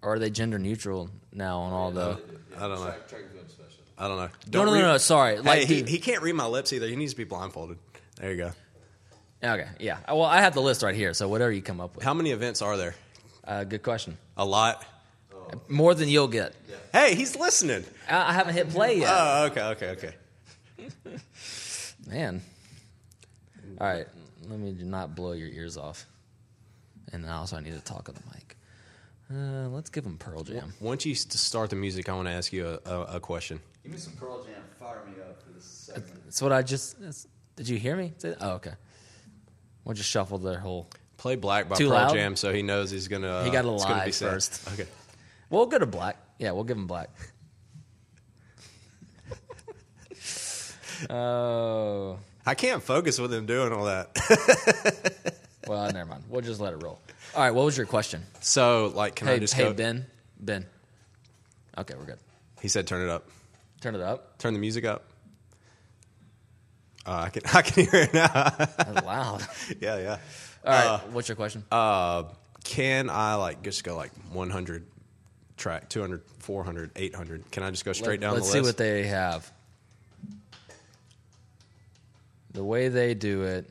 [0.00, 2.20] or are they gender neutral now on all the?
[2.56, 2.94] I don't know.
[3.98, 4.22] I don't know.
[4.24, 4.98] No, Don't no, no, read- no.
[4.98, 5.38] Sorry.
[5.38, 6.86] Like, hey, he, dude- he can't read my lips either.
[6.86, 7.78] He needs to be blindfolded.
[8.20, 8.52] There you go.
[9.42, 9.98] okay, yeah.
[10.08, 12.04] Well, I have the list right here, so whatever you come up with.
[12.04, 12.94] How many events are there?
[13.46, 14.16] Uh, good question.
[14.36, 14.84] A lot.
[15.68, 16.54] More than you'll get.
[16.92, 17.84] Hey, he's listening.
[18.08, 19.08] I, I haven't hit play yet.
[19.12, 20.14] Oh, okay, okay, okay.
[22.08, 22.42] Man.
[23.80, 24.06] All right.
[24.48, 26.06] Let me not blow your ears off.
[27.12, 28.56] And also, I need to talk on the mic.
[29.32, 30.72] Uh, let's give them Pearl Jam.
[30.80, 33.58] Once you start the music, I want to ask you a, a, a question.
[33.82, 34.54] Give me some Pearl Jam.
[34.78, 36.24] Fire me up for this segment.
[36.24, 36.98] That's what I just.
[36.98, 38.12] that's- Did you hear me?
[38.40, 38.72] Oh, okay.
[39.84, 40.90] We'll just shuffle their whole.
[41.16, 42.12] Play Black by Too Pearl loud?
[42.14, 43.28] Jam, so he knows he's gonna.
[43.28, 44.30] Uh, He gotta lie be sad.
[44.30, 44.68] first.
[44.74, 44.86] Okay.
[45.48, 46.16] We'll go to black.
[46.38, 47.10] Yeah, we'll give him black.
[51.10, 52.18] Oh.
[52.46, 55.36] I can't focus with him doing all that.
[55.66, 56.24] well, never mind.
[56.28, 57.00] We'll just let it roll.
[57.34, 57.50] All right.
[57.50, 58.22] What was your question?
[58.40, 59.72] so, like, can I just hey, go?
[59.72, 60.06] Ben.
[60.38, 60.66] Ben.
[61.76, 62.18] Okay, we're good.
[62.60, 63.28] He said turn it up.
[63.80, 64.38] Turn it up.
[64.38, 65.04] Turn the music up.
[67.06, 68.28] Uh, I can I can hear it now.
[68.32, 69.42] That's loud.
[69.80, 70.18] yeah, yeah.
[70.64, 71.08] All right.
[71.10, 71.64] what's your question?
[71.70, 72.24] Uh,
[72.62, 74.86] can I like just go like 100
[75.56, 77.50] track, 200, 400, 800?
[77.50, 79.50] Can I just go straight down Let's see what they have.
[82.52, 83.70] The way they do it.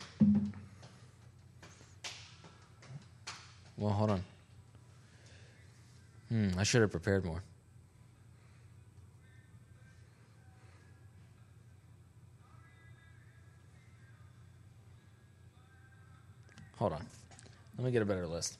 [3.77, 4.23] Well, hold on.
[6.29, 7.43] Hmm, I should have prepared more.
[16.77, 17.05] Hold on.
[17.77, 18.57] Let me get a better list.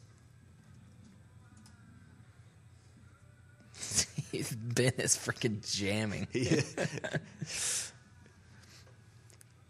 [4.76, 6.28] ben is freaking jamming.
[6.32, 6.62] Yeah.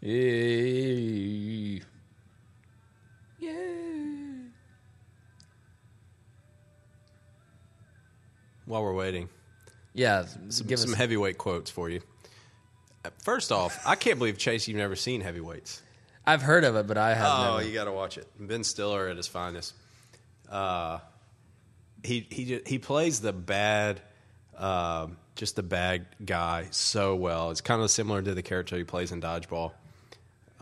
[0.00, 1.80] Yay.
[3.40, 3.93] Yay.
[8.66, 9.28] While we're waiting,
[9.92, 10.96] Yeah, some, give some us.
[10.96, 12.00] heavyweight quotes for you.
[13.04, 15.82] Uh, First off, I can't believe Chase, you've never seen heavyweights.
[16.26, 17.68] I've heard of it, but I have Oh, never.
[17.68, 18.26] you got to watch it.
[18.40, 19.74] Ben Stiller at his finest.
[20.48, 20.98] Uh,
[22.02, 24.00] he he he plays the bad,
[24.56, 27.50] um, just the bad guy so well.
[27.50, 29.72] It's kind of similar to the character he plays in Dodgeball.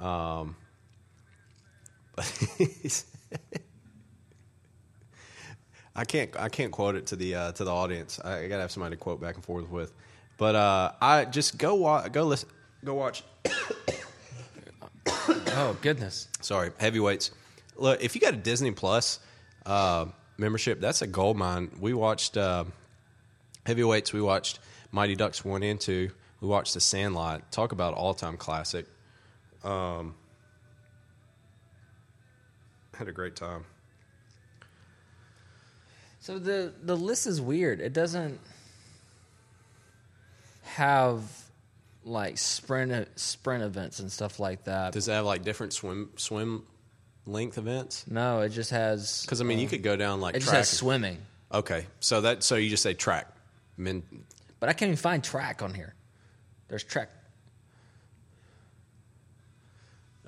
[0.01, 0.57] Um,
[2.17, 2.25] but
[2.59, 3.05] he's-
[5.95, 8.19] I can't I can't quote it to the uh, to the audience.
[8.25, 9.93] I, I gotta have somebody to quote back and forth with.
[10.39, 12.49] But uh, I just go wa- go listen
[12.85, 13.23] go watch
[15.55, 16.29] Oh goodness.
[16.41, 17.31] sorry, heavyweights.
[17.77, 19.19] Look, if you got a Disney Plus
[19.67, 20.07] uh,
[20.39, 21.71] membership, that's a gold mine.
[21.79, 22.65] We watched uh,
[23.67, 24.13] heavyweights.
[24.13, 26.11] We watched Mighty Ducks one and two.
[26.41, 27.53] We watched The Sandlot.
[27.53, 28.87] Talk about all time classic.
[29.63, 30.15] Um,
[32.95, 33.65] had a great time.
[36.23, 37.81] So the the list is weird.
[37.81, 38.39] It doesn't
[40.63, 41.25] have
[42.05, 44.93] like sprint sprint events and stuff like that.
[44.93, 46.63] Does it have like different swim swim
[47.27, 48.07] length events?
[48.09, 49.23] no, it just has.
[49.23, 51.19] Because I mean, you um, could go down like it just has swimming,
[51.53, 53.27] okay, so that so you just say track.
[53.77, 54.05] Men,
[54.61, 55.93] but I can't even find track on here.
[56.69, 57.11] There's track.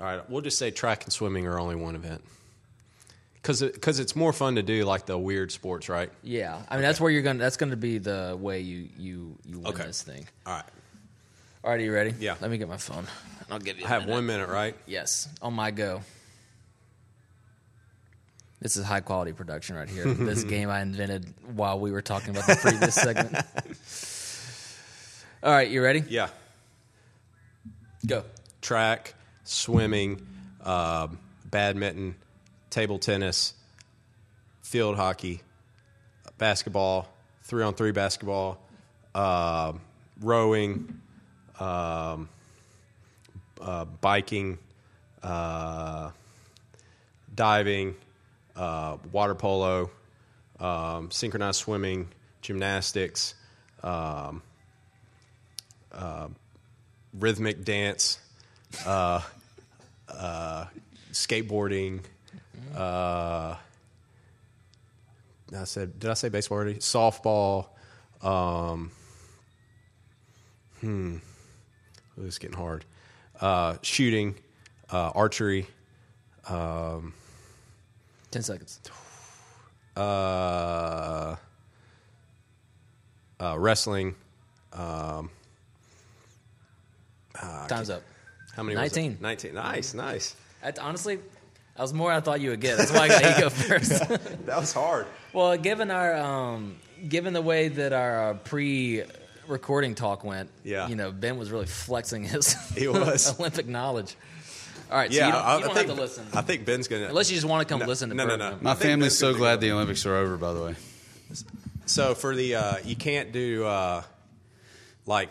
[0.00, 2.24] All right, we'll just say track and swimming are only one event.
[3.44, 6.10] Because because it's more fun to do like the weird sports, right?
[6.22, 7.40] Yeah, I mean that's where you're gonna.
[7.40, 9.84] That's gonna be the way you you you win Okay.
[9.84, 10.26] this thing.
[10.46, 10.64] All right,
[11.62, 12.14] All right, are you ready?
[12.18, 12.36] Yeah.
[12.40, 13.06] Let me get my phone.
[13.50, 13.84] I'll give you.
[13.84, 14.14] I have minute.
[14.14, 14.74] one minute, right?
[14.86, 16.00] Yes, on my go.
[18.62, 20.06] This is high quality production right here.
[20.06, 23.36] this game I invented while we were talking about the previous segment.
[25.42, 26.02] All right, you ready?
[26.08, 26.30] Yeah.
[28.06, 28.24] Go.
[28.62, 29.12] Track,
[29.44, 30.26] swimming,
[30.62, 31.18] um,
[31.50, 32.14] badminton,
[32.74, 33.54] table tennis,
[34.62, 35.40] field hockey,
[36.38, 37.08] basketball,
[37.44, 38.58] three on three basketball,
[39.14, 39.80] um
[40.20, 41.00] rowing,
[41.60, 42.28] um,
[43.60, 44.58] uh, biking,
[45.22, 46.10] uh,
[47.32, 47.94] diving,
[48.56, 49.90] uh, water polo,
[50.58, 52.08] um, synchronized swimming,
[52.42, 53.36] gymnastics,
[53.84, 54.42] um,
[55.92, 56.26] uh,
[57.18, 58.18] rhythmic dance,
[58.84, 59.20] uh,
[60.08, 60.64] uh,
[61.12, 62.00] skateboarding.
[62.76, 63.56] Uh,
[65.56, 66.74] I said, did I say baseball already?
[66.76, 67.66] Softball.
[68.22, 68.90] Um,
[70.80, 71.16] hmm,
[72.18, 72.84] it's getting hard.
[73.40, 74.34] Uh, shooting,
[74.90, 75.66] uh, archery.
[76.46, 78.80] Ten seconds.
[79.96, 81.36] uh,
[83.40, 84.14] uh, wrestling.
[84.72, 85.30] Um,
[87.68, 88.02] Time's up.
[88.56, 88.76] how many?
[88.76, 88.96] was it?
[88.96, 89.18] 19.
[89.20, 89.54] Nineteen.
[89.54, 90.36] Nice, nice.
[90.62, 91.18] That's, honestly,
[91.76, 92.78] that was more I thought you would get.
[92.78, 93.90] That's why I got you go first.
[94.46, 95.06] That was hard.
[95.32, 96.76] well, given our um,
[97.08, 100.88] given the way that our uh, pre-recording talk went, Yeah.
[100.88, 103.38] you know, Ben was really flexing his He was.
[103.38, 104.14] Olympic knowledge.
[104.90, 106.26] All right, so Yeah, you don't, I, you don't I think have to listen.
[106.34, 107.06] I think Ben's gonna.
[107.06, 108.48] Unless you just want to come No, listen to no, no, no.
[108.50, 108.62] program.
[108.64, 110.36] My family's so glad the Olympics are over.
[110.36, 110.74] By the way,
[111.86, 114.02] So for the uh, you can't do uh,
[115.06, 115.30] like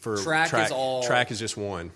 [0.00, 1.90] for Track is all- track is just one.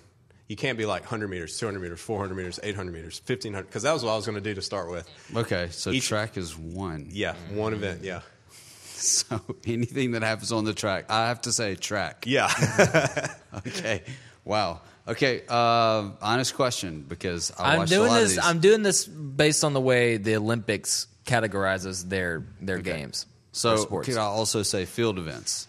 [0.49, 3.93] You can't be like 100 meters, 200 meters, 400 meters, 800 meters, 1500 because that
[3.93, 5.09] was what I was going to do to start with.
[5.35, 7.09] okay, so Each- track is one.
[7.11, 8.03] Yeah, one event.
[8.05, 8.21] Yeah,
[8.95, 12.25] So anything that happens on the track, I have to say track.
[12.27, 12.49] yeah.
[13.67, 14.03] Okay.
[14.45, 14.83] Wow.
[15.09, 15.43] Okay.
[15.49, 18.23] Uh, honest question because I I'm doing a lot this.
[18.25, 18.45] Of these.
[18.45, 23.27] I'm doing this based on the way the Olympics categorizes their their games.
[23.53, 25.67] so their could I also say field events?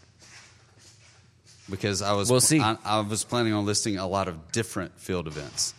[1.69, 2.59] Because I was We'll see.
[2.61, 5.73] I, I was planning on listing a lot of different field events,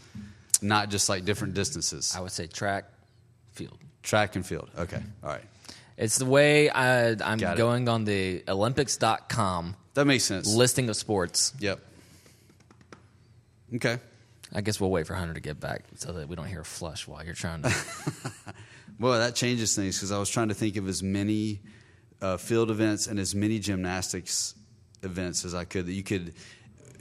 [0.61, 2.14] not just like different distances.
[2.16, 2.84] I would say track,
[3.53, 3.78] field.
[4.03, 4.68] Track and field.
[4.78, 5.03] Okay.
[5.22, 5.45] All right.
[5.97, 7.59] It's the way I, I'm Got it.
[7.59, 10.47] going on the Olympics.com That makes sense.
[10.55, 11.53] listing of sports.
[11.59, 11.80] Yep.
[13.76, 13.99] Okay.
[14.55, 16.64] I guess we'll wait for Hunter to get back so that we don't hear a
[16.64, 17.74] flush while you're trying to.
[19.01, 21.61] Well, that changes things because I was trying to think of as many
[22.20, 24.57] uh, field events and as many gymnastics
[25.03, 26.34] events as I could that you could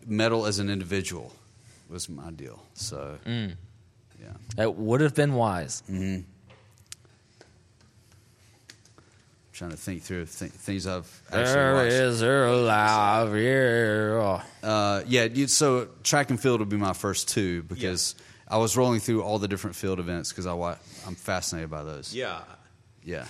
[0.06, 1.34] medal as an individual
[1.90, 2.62] was my deal.
[2.74, 3.56] So, Mm.
[4.22, 4.34] yeah.
[4.56, 5.84] that would have been wise.
[9.54, 11.92] trying to think through th- things I've actually There watched.
[11.94, 14.42] is a live here.
[14.62, 18.14] Uh, yeah, you, so track and field would be my first two because
[18.48, 20.78] I was rolling through all the different field events because I wa-
[21.08, 22.14] I'm fascinated by those.
[22.14, 22.42] Yeah.
[23.04, 23.26] Yeah.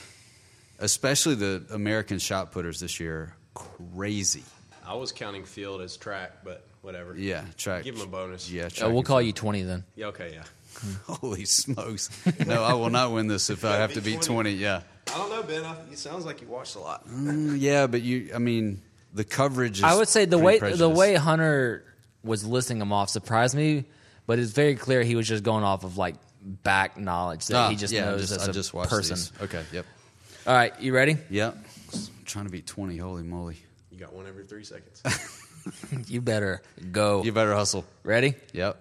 [0.79, 3.33] Especially the American shot putters this year.
[3.53, 4.43] Crazy.
[4.87, 7.15] I was counting field as track, but whatever.
[7.17, 7.83] Yeah, track.
[7.83, 8.49] Give him a bonus.
[8.49, 9.83] Yeah, track Uh, we'll and call you 20 then.
[9.95, 10.43] Yeah, okay, yeah.
[11.07, 12.09] Holy smokes.
[12.45, 14.51] No, I will not win this if I have to beat 20.
[14.51, 14.81] Yeah.
[15.13, 15.63] I don't know, Ben.
[15.63, 17.07] I, it sounds like you watched a lot.
[17.07, 18.81] Mm, yeah, but you, I mean,
[19.13, 19.83] the coverage is.
[19.83, 21.83] I would say the pretty way the way Hunter
[22.23, 23.85] was listing them off surprised me,
[24.25, 27.69] but it's very clear he was just going off of like back knowledge that Ah,
[27.69, 29.15] he just yeah, I knows just, as I a just watched person.
[29.15, 29.31] these.
[29.41, 29.85] Okay, yep.
[30.45, 31.17] All right, you ready?
[31.29, 31.57] Yep.
[32.25, 32.97] trying to beat 20.
[32.97, 33.57] Holy moly.
[33.97, 35.01] You got one every three seconds.
[36.07, 36.61] You better
[36.93, 37.23] go.
[37.23, 37.83] You better hustle.
[38.03, 38.35] ready?
[38.53, 38.77] Yep.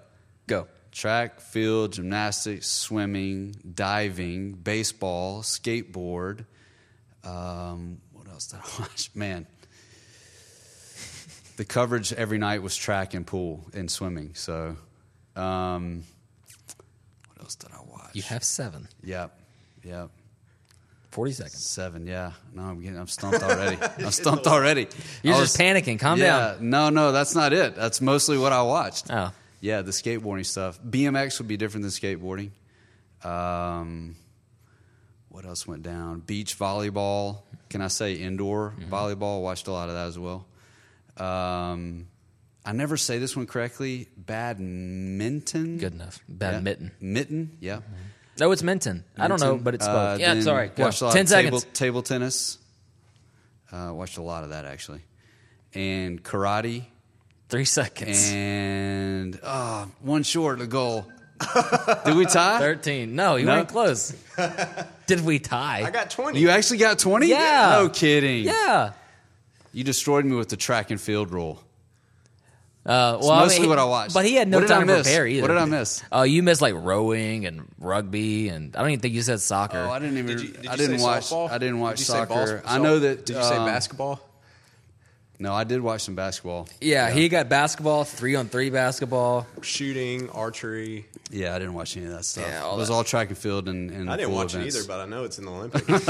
[0.47, 0.69] Go.
[0.93, 6.45] Track, field, gymnastics, swimming, diving, baseball, skateboard.
[7.25, 9.11] Um, what else did I watch?
[9.17, 9.49] Man,
[11.57, 14.35] the coverage every night was track and pool and swimming.
[14.35, 14.77] So,
[15.35, 16.05] um,
[17.35, 18.11] what else did I watch?
[18.13, 18.87] You have seven.
[19.03, 19.37] Yep.
[19.83, 20.11] Yep.
[21.17, 21.67] 40 seconds.
[21.67, 22.07] Seven.
[22.07, 22.33] Yeah.
[22.53, 22.99] No, I'm getting.
[22.99, 23.79] I'm stumped already.
[24.05, 24.87] I'm stumped already.
[25.23, 25.99] You're I just panicking.
[25.99, 26.69] Calm yeah, down.
[26.69, 27.75] No, no, that's not it.
[27.75, 29.07] That's mostly what I watched.
[29.11, 29.33] Oh.
[29.63, 30.79] Yeah, the skateboarding stuff.
[30.83, 32.51] BMX would be different than skateboarding.
[33.25, 34.17] Um,
[35.31, 36.21] what else went down?
[36.21, 37.39] Beach volleyball.
[37.71, 38.93] Can I say indoor Mm-hmm.
[38.95, 39.41] volleyball?
[39.43, 40.47] Watched a lot of that as well.
[41.17, 42.09] Um,
[42.63, 44.09] I never say this one correctly.
[44.19, 45.79] Badminton.
[45.79, 46.21] Good enough.
[46.29, 46.91] Badminton.
[47.01, 47.57] Mitten.
[47.61, 47.81] Yeah.
[48.39, 49.05] No, it's Minton.
[49.19, 49.65] I don't know, Minton.
[49.65, 50.21] but it's Uh, spelled.
[50.21, 50.69] yeah, then sorry.
[50.75, 50.85] Go.
[50.85, 51.63] Watched a lot 10 of seconds.
[51.65, 52.59] Table, table tennis.
[53.73, 55.01] Uh, watched a lot of that actually,
[55.75, 56.85] and karate,
[57.49, 58.31] Three seconds.
[58.33, 61.07] and oh, one short of goal.
[62.05, 62.59] Did we tie?
[62.61, 63.15] 13.
[63.15, 63.57] No, you No?
[63.57, 64.15] weren't close.
[65.07, 65.83] Did we tie?
[65.85, 66.39] I got 20.
[66.41, 67.27] You actually got twenty?
[67.29, 67.77] Yeah.
[67.81, 68.45] No kidding.
[68.45, 68.93] yeah.
[69.73, 71.63] You destroyed me with the track and field rule.
[72.87, 74.15] Uh, It's well, I mostly mean, what I watched.
[74.15, 75.03] But he had no I time to miss?
[75.07, 75.43] prepare either.
[75.43, 76.03] What did I miss?
[76.13, 79.79] Oh, you missed like rowing and rugby, and I don't even think you said soccer.
[79.79, 80.37] Oh, I didn't even.
[80.37, 81.23] Did you, did I didn't say watch.
[81.25, 81.51] softball?
[81.51, 82.63] I didn't watch Did you say soccer.
[82.65, 83.27] ball- I know that.
[83.27, 84.21] Did you say um, basketball?
[85.39, 86.67] No, I did watch some basketball.
[86.81, 89.47] yeah, he got basketball, three on three basketball.
[89.61, 91.05] Shooting, archery.
[91.31, 92.47] Yeah, I didn't watch any of that stuff.
[92.49, 92.95] Yeah, it was that.
[92.95, 93.91] all track and field and.
[93.91, 94.75] and I didn't watch events.
[94.75, 96.07] it either, but I know it's in the Olympics.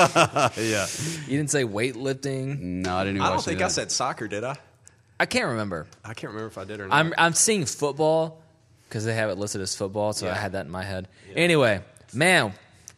[0.58, 0.86] yeah.
[1.26, 2.60] You didn't say weightlifting.
[2.60, 3.16] No, I didn't.
[3.16, 4.56] Even I don't think any I said soccer, did I?
[5.18, 5.86] I can't remember.
[6.04, 6.94] I can't remember if I did or not.
[6.94, 8.42] I'm I'm seeing football
[8.88, 11.08] because they have it listed as football, so I had that in my head.
[11.34, 11.80] Anyway,
[12.12, 12.52] man,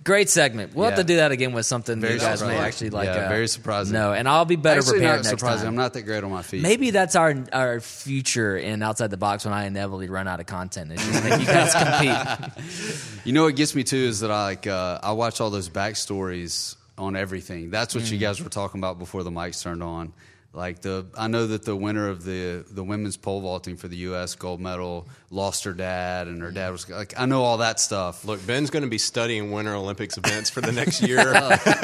[0.05, 0.75] great segment.
[0.75, 3.07] We'll have to do that again with something Very you guys may actually like.
[3.07, 3.93] Yeah, uh, very surprising.
[3.95, 5.59] No, and I'll be better Actually, prepared not next surprising.
[5.61, 5.69] time.
[5.69, 6.63] I'm not that great on my feet.
[6.63, 10.47] Maybe that's our our future in outside the box when I inevitably run out of
[10.47, 10.91] content.
[10.93, 11.73] It's just make you guys
[12.53, 13.25] compete.
[13.25, 15.69] You know what gets me too is that I like uh, I watch all those
[15.69, 17.71] backstories on everything.
[17.71, 18.11] That's what Mm.
[18.13, 20.13] you guys were talking about before the mics turned on.
[20.55, 23.99] Like the I know that the winner of the the women's pole vaulting for the
[23.99, 24.35] U.S.
[24.35, 28.25] gold medal lost her dad, and her dad was like I know all that stuff.
[28.25, 31.19] Look, Ben's going to be studying Winter Olympics events for the next year.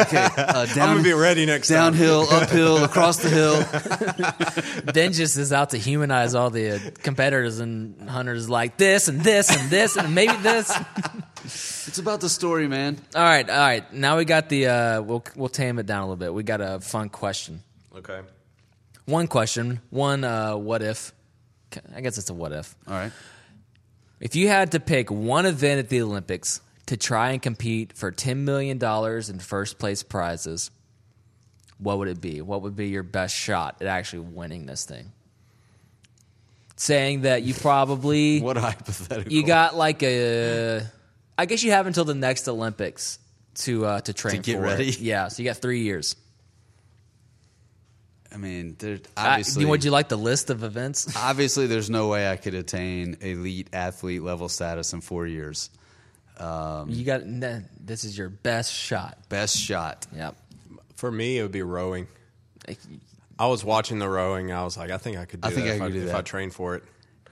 [0.05, 1.93] Okay, uh, I'm going to be ready next time.
[1.93, 4.83] downhill, uphill, across the hill.
[4.93, 9.21] ben just is out to humanize all the uh, competitors and hunters like this and
[9.21, 10.77] this and this and maybe this.
[11.87, 12.99] It's about the story, man.
[13.15, 13.93] All right, all right.
[13.93, 16.33] Now we got the uh, we'll we'll tame it down a little bit.
[16.33, 17.63] We got a fun question.
[17.97, 18.21] Okay.
[19.07, 21.13] One question, one uh, what if.
[21.95, 22.75] I guess it's a what if.
[22.87, 23.13] All right.
[24.21, 28.13] If you had to pick one event at the Olympics to try and compete for
[28.13, 30.71] $10 million in first place prizes,
[31.79, 32.41] what would it be?
[32.41, 35.13] What would be your best shot at actually winning this thing?
[36.77, 39.33] Saying that you probably What hypothetical.
[39.33, 40.83] you got like a
[41.37, 43.19] I guess you have until the next Olympics
[43.57, 44.89] to uh, to train get for ready?
[44.89, 45.01] It.
[45.01, 46.17] Yeah, so you got 3 years.
[48.35, 51.17] I mean, there, obviously, would you like the list of events?
[51.23, 55.71] obviously, there's no way I could attain elite athlete level status in four years.
[56.41, 59.19] you got this is your best shot.
[59.29, 60.07] Best shot.
[60.15, 60.37] Yep.
[60.97, 62.09] For me, it would be rowing.
[63.39, 64.51] I was watching the rowing.
[64.53, 65.91] I was like, I think I could do I think that I if, could I,
[65.91, 66.17] do if that.
[66.17, 66.85] I trained for it.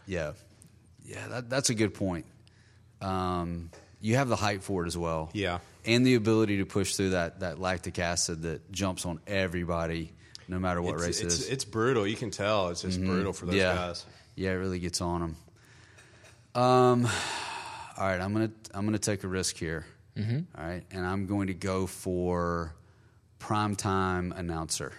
[0.06, 0.32] Yeah,
[1.04, 2.26] yeah, that, that's a good point.
[3.00, 5.30] Um, you have the height for it as well.
[5.32, 5.58] Yeah.
[5.84, 10.12] and the ability to push through that that lactic acid that jumps on everybody,
[10.52, 11.48] no matter what it's, race it's, it is.
[11.48, 12.06] it's brutal.
[12.06, 13.74] You can tell it's just brutal for those yeah.
[13.74, 14.04] guys.
[14.36, 15.36] Yeah, it really gets on them.
[16.54, 17.06] Um,
[17.96, 19.86] all right, I'm gonna I'm gonna take a risk here.
[20.16, 20.62] Mm-hmm.
[20.62, 22.74] right, and I'm going to go for
[23.40, 24.92] primetime announcer.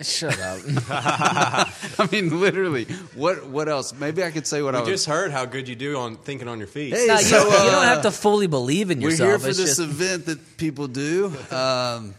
[0.00, 0.60] Shut up.
[0.90, 3.92] I mean, literally, what what else?
[3.92, 5.00] Maybe I could say what I We was.
[5.00, 6.94] just heard how good you do on thinking on your feet.
[6.94, 9.20] Hey, No, you, so, don't, you don't uh, have to fully believe in yourself.
[9.20, 11.26] We're here for It's this just- event that people do.
[11.50, 12.14] Um, I-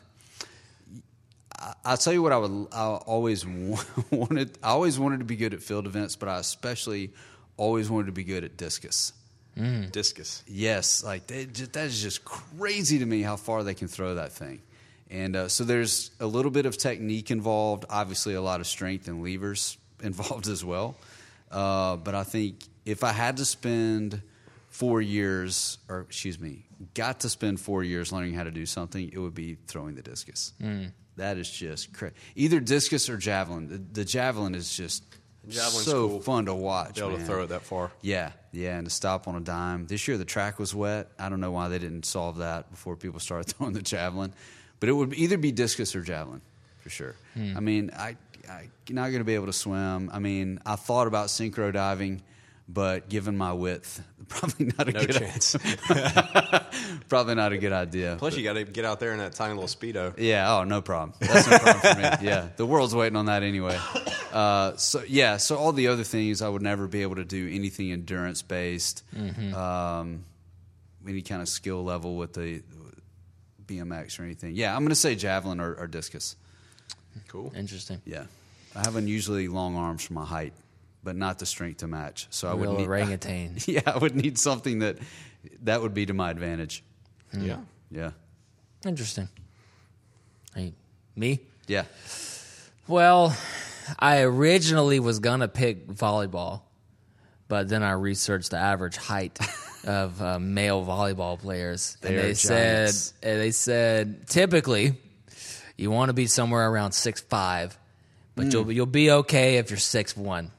[1.85, 2.67] I'll tell you what I would.
[2.71, 3.45] I always
[4.11, 4.57] wanted.
[4.63, 7.11] I always wanted to be good at field events, but I especially
[7.57, 9.13] always wanted to be good at discus.
[9.91, 10.43] Discus.
[10.47, 14.31] Yes, like they that is just crazy to me how far they can throw that
[14.31, 14.61] thing.
[15.09, 19.09] And uh, so there's a little bit of technique involved, obviously a lot of strength
[19.09, 20.95] and levers involved as well.
[21.51, 24.21] Uh, but I think if I had to spend
[24.69, 29.09] four years, or excuse me, got to spend four years learning how to do something,
[29.11, 30.53] it would be throwing the discus.
[31.17, 32.15] That is just crazy.
[32.35, 33.67] Either discus or javelin.
[33.67, 35.03] The, the javelin is just
[35.47, 36.21] Javelin's so cool.
[36.21, 36.95] fun to watch.
[36.95, 37.91] Be able to throw it that far.
[38.01, 39.87] Yeah, yeah, and to stop on a dime.
[39.87, 41.09] This year the track was wet.
[41.17, 44.33] I don't know why they didn't solve that before people started throwing the javelin,
[44.79, 46.41] but it would either be discus or javelin
[46.79, 47.15] for sure.
[47.33, 47.57] Hmm.
[47.57, 48.15] I mean, I
[48.49, 50.09] I'm not going to be able to swim.
[50.13, 52.21] I mean, I thought about synchro diving,
[52.73, 55.55] but given my width, probably not a No good chance.
[57.09, 58.15] probably not a good idea.
[58.17, 60.13] Plus, you got to get out there in that tiny little speedo.
[60.17, 60.53] Yeah.
[60.55, 61.13] Oh, no problem.
[61.19, 62.09] That's no problem for me.
[62.27, 63.77] Yeah, the world's waiting on that anyway.
[64.31, 65.37] Uh, so yeah.
[65.37, 69.03] So all the other things, I would never be able to do anything endurance based,
[69.55, 70.23] um,
[71.07, 72.61] any kind of skill level with the
[73.65, 74.55] BMX or anything.
[74.55, 76.35] Yeah, I'm going to say javelin or, or discus.
[77.27, 77.51] Cool.
[77.55, 78.01] Interesting.
[78.05, 78.25] Yeah,
[78.75, 80.53] I have unusually long arms for my height,
[81.03, 82.27] but not the strength to match.
[82.29, 82.87] So I would Real need.
[82.87, 83.57] orangutan.
[83.65, 84.97] Yeah, I would need something that
[85.63, 86.83] that would be to my advantage.
[87.33, 87.59] Yeah.
[87.89, 88.11] Yeah.
[88.85, 89.29] Interesting.
[90.55, 90.73] Hey,
[91.15, 91.39] me?
[91.67, 91.85] Yeah.
[92.87, 93.35] Well,
[93.99, 96.61] I originally was gonna pick volleyball,
[97.47, 99.39] but then I researched the average height
[99.85, 102.89] of uh, male volleyball players, and They're they said
[103.23, 104.93] and they said typically
[105.77, 107.77] you want to be somewhere around six five,
[108.35, 108.51] but Hmm.
[108.51, 110.51] you'll you'll be okay if you're six one.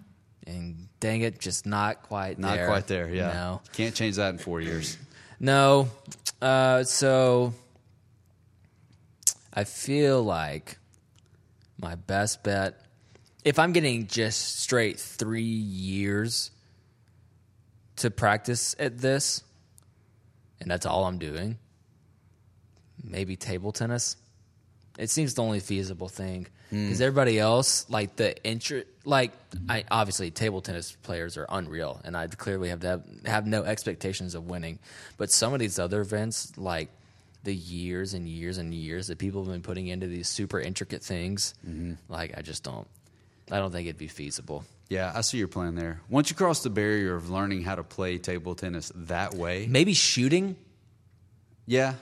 [0.52, 2.66] And dang it, just not quite Not there.
[2.66, 3.08] quite there.
[3.08, 3.32] Yeah.
[3.32, 3.60] No.
[3.72, 4.96] Can't change that in four years.
[5.40, 5.88] No.
[6.40, 7.54] Uh, so
[9.52, 10.78] I feel like
[11.78, 12.80] my best bet,
[13.44, 16.50] if I'm getting just straight three years
[17.96, 19.42] to practice at this,
[20.60, 21.58] and that's all I'm doing,
[23.02, 24.16] maybe table tennis.
[24.98, 29.32] It seems the only feasible thing because everybody else, like the interest, like
[29.68, 33.64] I obviously table tennis players are unreal, and I clearly have to have, have no
[33.64, 34.78] expectations of winning.
[35.16, 36.88] But some of these other events, like
[37.44, 41.02] the years and years and years that people have been putting into these super intricate
[41.02, 41.94] things, mm-hmm.
[42.08, 42.86] like I just don't,
[43.50, 44.64] I don't think it'd be feasible.
[44.88, 46.00] Yeah, I see your plan there.
[46.08, 49.94] Once you cross the barrier of learning how to play table tennis that way, Maybe
[49.94, 50.54] shooting,
[51.66, 51.94] yeah,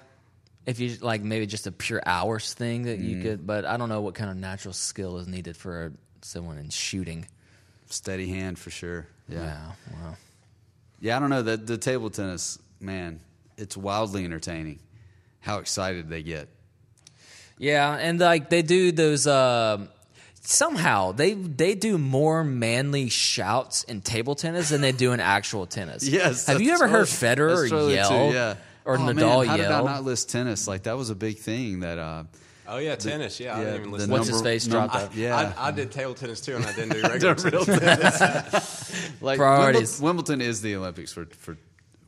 [0.67, 3.23] if you like, maybe just a pure hours thing that you mm-hmm.
[3.23, 3.47] could.
[3.47, 5.93] But I don't know what kind of natural skill is needed for
[6.23, 7.27] someone in shooting.
[7.89, 9.07] steady hand for sure.
[9.29, 9.73] Yeah, Wow.
[9.93, 10.17] Wow.
[11.01, 11.17] yeah.
[11.17, 13.21] I don't know that the table tennis, man,
[13.57, 14.81] it's wildly entertaining.
[15.41, 16.49] How excited they get.
[17.59, 19.27] Yeah, and like they do those.
[19.27, 19.89] um
[20.43, 25.67] somehow they they do more manly shouts in table tennis than they do in actual
[25.67, 26.09] tennis.
[26.09, 26.47] Yes.
[26.47, 28.09] Have you ever heard Federer totally yell?
[28.31, 28.57] Too, yeah.
[28.85, 30.67] Or oh, man, Nadal how did I not list tennis?
[30.67, 31.81] Like that was a big thing.
[31.81, 32.25] That uh,
[32.73, 33.41] Oh yeah, tennis.
[33.41, 34.11] Yeah, I yeah, didn't even the listen.
[34.13, 35.15] What's to his face num- dropped out?
[35.15, 37.69] Yeah, I, I did table tennis too, and I didn't do regular tennis.
[37.69, 39.13] real tennis.
[39.21, 40.01] like Priorities.
[40.01, 41.57] Wimbledon, Wimbledon is the Olympics for for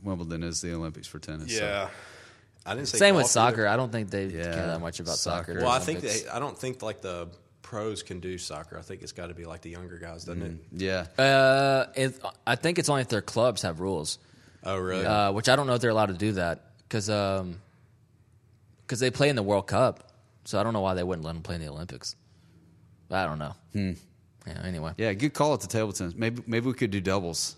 [0.03, 1.57] Wimbledon is the Olympics for tennis.
[1.57, 1.65] so.
[1.65, 1.89] Yeah,
[2.65, 3.63] I didn't say Same with soccer.
[3.63, 3.69] either.
[3.69, 5.53] I don't think they Yeah, care that much about soccer.
[5.55, 5.65] soccer.
[5.65, 7.29] Well, I think they, I don't think like the
[7.63, 8.79] pros can do soccer.
[8.79, 10.57] I think it's got to be like the younger guys, doesn't it?
[10.73, 11.07] Yeah.
[11.23, 14.19] Uh, it, I think it's only if their clubs have rules,
[14.63, 15.05] Oh really?
[15.07, 19.29] uh, which I don't know if they're allowed to do that because because they play
[19.29, 20.12] in the World Cup,
[20.45, 22.17] so I don't know why they wouldn't let him play in the Olympics.
[23.11, 23.55] I don't know.
[23.75, 23.93] Yeah.
[24.65, 26.15] Anyway, Yeah, good call at the table tennis.
[26.17, 27.57] Maybe maybe we could do doubles.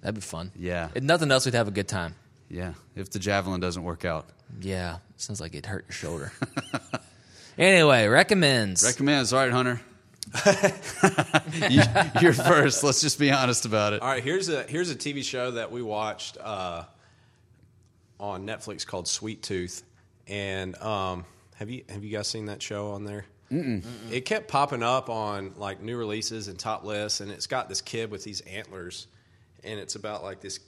[0.00, 0.50] that'd be fun.
[0.56, 0.88] Yeah.
[0.94, 2.14] If nothing else, we'd have a good time.
[2.48, 4.26] Yeah, if the javelin doesn't work out.
[4.60, 6.32] Yeah, sounds like it hurt your shoulder.
[7.58, 8.82] anyway, recommends.
[8.84, 9.32] Recommends.
[9.32, 9.80] All right, Hunter.
[11.70, 11.82] you,
[12.20, 12.82] you're first.
[12.84, 14.02] Let's just be honest about it.
[14.02, 16.84] All right, here's a here's a TV show that we watched uh,
[18.20, 19.82] on Netflix called Sweet Tooth,
[20.26, 21.24] and um,
[21.62, 23.24] have you have you guys seen that show on there?
[23.52, 23.84] Mm-mm.
[24.10, 27.80] It kept popping up on like new releases and top lists, and it's got this
[27.80, 29.06] kid with these antlers,
[29.62, 30.58] and it's about like this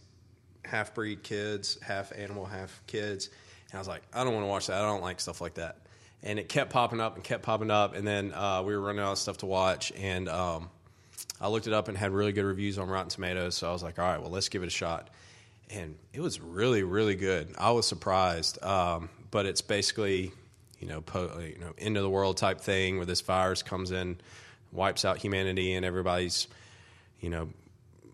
[0.64, 3.28] half breed kids, half animal, half kids,
[3.74, 4.80] And I was like, I don't want to watch that.
[4.80, 5.78] I don't like stuff like that.
[6.22, 7.97] And it kept popping up and kept popping up.
[7.97, 9.92] And then uh, we were running out of stuff to watch.
[10.01, 10.70] And um,
[11.40, 13.57] I looked it up and had really good reviews on Rotten Tomatoes.
[13.57, 15.11] So I was like, all right, well, let's give it a shot.
[15.70, 17.53] And it was really, really good.
[17.59, 18.62] I was surprised.
[18.62, 20.30] Um, but it's basically,
[20.85, 23.91] you know, po- you know, end of the world type thing where this virus comes
[23.91, 24.18] in,
[24.70, 26.47] wipes out humanity, and everybody's,
[27.20, 27.49] you know,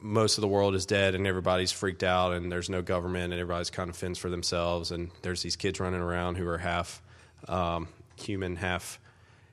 [0.01, 3.41] most of the world is dead and everybody's freaked out and there's no government and
[3.41, 7.03] everybody's kind of fends for themselves and there's these kids running around who are half
[7.49, 9.01] um, human, half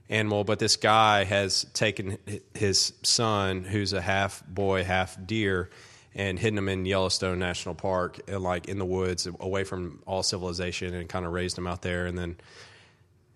[0.09, 0.43] animal.
[0.43, 2.20] But this guy has taken
[2.53, 5.70] his son, who's a half boy, half deer,
[6.15, 10.24] and hidden him in Yellowstone National Park, and like in the woods, away from all
[10.24, 12.05] civilization, and kind of raised him out there.
[12.05, 12.38] And then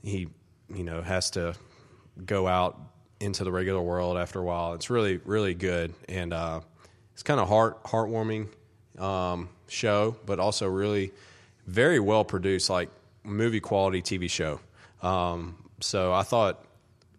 [0.04, 0.28] he,
[0.74, 1.56] you know, has to
[2.26, 2.80] go out
[3.20, 4.74] into the regular world after a while.
[4.74, 6.62] It's really, really good, and uh,
[7.14, 8.48] it's kind of heart heartwarming
[9.00, 11.12] um, show, but also really
[11.68, 12.90] very well produced, like
[13.24, 14.60] movie quality TV show.
[15.02, 16.66] Um, so I thought.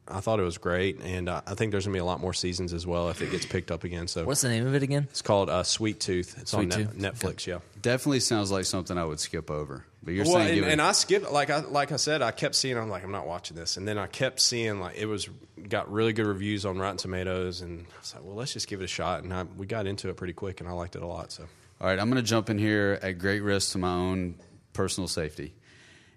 [0.09, 2.35] I thought it was great, and uh, I think there's gonna be a lot more
[2.35, 4.09] seasons as well if it gets picked up again.
[4.09, 5.07] So What's the name of it again?
[5.09, 6.37] it's called uh, Sweet Tooth.
[6.41, 7.22] It's on Sweet Net- Tooth?
[7.37, 7.47] Netflix.
[7.47, 7.61] Yeah.
[7.80, 9.87] Definitely sounds like something I would skip over.
[10.05, 12.32] But you're Well, saying and, give and I skipped like I like I said, I
[12.32, 12.76] kept seeing.
[12.76, 15.28] I'm like, I'm not watching this, and then I kept seeing like it was
[15.68, 18.80] got really good reviews on Rotten Tomatoes, and I was like, well, let's just give
[18.80, 19.22] it a shot.
[19.22, 21.30] And I, we got into it pretty quick, and I liked it a lot.
[21.30, 21.44] So
[21.80, 24.34] All right, I'm going to jump in here at great risk to my own
[24.72, 25.55] personal safety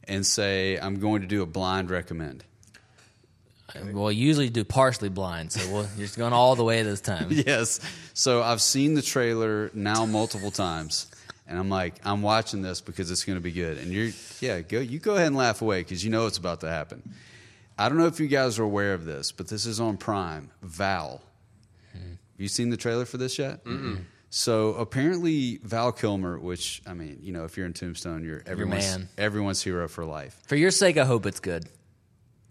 [0.07, 2.43] and say I'm going to do a blind recommend.
[3.75, 7.01] Uh, well, usually do partially blind, so we'll, you're just going all the way this
[7.01, 7.27] time.
[7.31, 7.79] yes.
[8.13, 11.07] So I've seen the trailer now multiple times,
[11.48, 13.78] and I'm like, I'm watching this because it's going to be good.
[13.78, 16.62] And you're, yeah, go, you go ahead and laugh away because you know it's about
[16.62, 17.14] to happen.
[17.78, 20.50] I don't know if you guys are aware of this, but this is on Prime.
[20.62, 21.22] Val.
[21.93, 23.64] Have you seen the trailer for this yet?
[23.64, 28.43] mm So apparently Val Kilmer, which I mean, you know, if you're in Tombstone, you're
[28.46, 29.10] everyone's man.
[29.18, 30.41] everyone's hero for life.
[30.48, 31.70] For your sake, I hope it's good.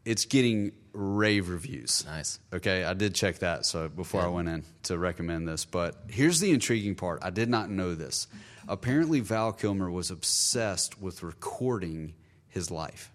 [0.07, 2.05] It's getting rave reviews.
[2.07, 2.39] Nice.
[2.53, 5.65] Okay, I did check that so before I went in to recommend this.
[5.65, 7.21] But here's the intriguing part.
[7.23, 8.29] I did not know this.
[8.69, 12.15] Apparently Val Kilmer was obsessed with recording
[12.49, 13.11] his life.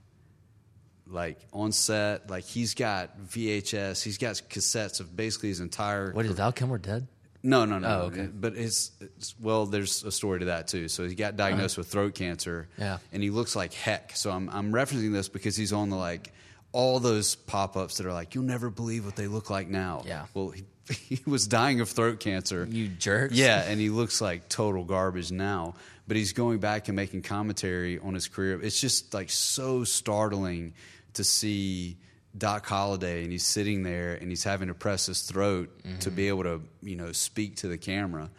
[1.07, 6.25] Like on set, like he's got VHS, he's got cassettes of basically his entire What
[6.25, 7.07] is Val Kilmer dead?
[7.41, 7.87] no, no, no.
[7.87, 8.27] Oh, okay.
[8.27, 10.89] But his, it's, well, there's a story to that too.
[10.89, 12.67] So he got diagnosed with throat cancer.
[12.77, 12.83] Uh-huh.
[12.85, 12.97] Yeah.
[13.13, 14.15] And he looks like heck.
[14.15, 16.33] So I'm, I'm referencing this because he's on the like
[16.71, 20.03] all those pop ups that are like, you'll never believe what they look like now.
[20.05, 20.25] Yeah.
[20.33, 20.63] Well, he,
[20.93, 22.67] he was dying of throat cancer.
[22.69, 23.35] You jerks.
[23.35, 25.75] Yeah, and he looks like total garbage now.
[26.07, 28.59] But he's going back and making commentary on his career.
[28.61, 30.73] It's just like so startling
[31.13, 31.97] to see
[32.35, 36.23] Doc Holliday and he's sitting there and he's having to press his throat to be
[36.23, 36.27] mm-hmm.
[36.29, 38.29] able to, you know, speak to the camera.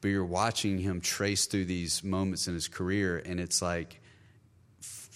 [0.00, 3.99] But you're watching him trace through these moments in his career and it's like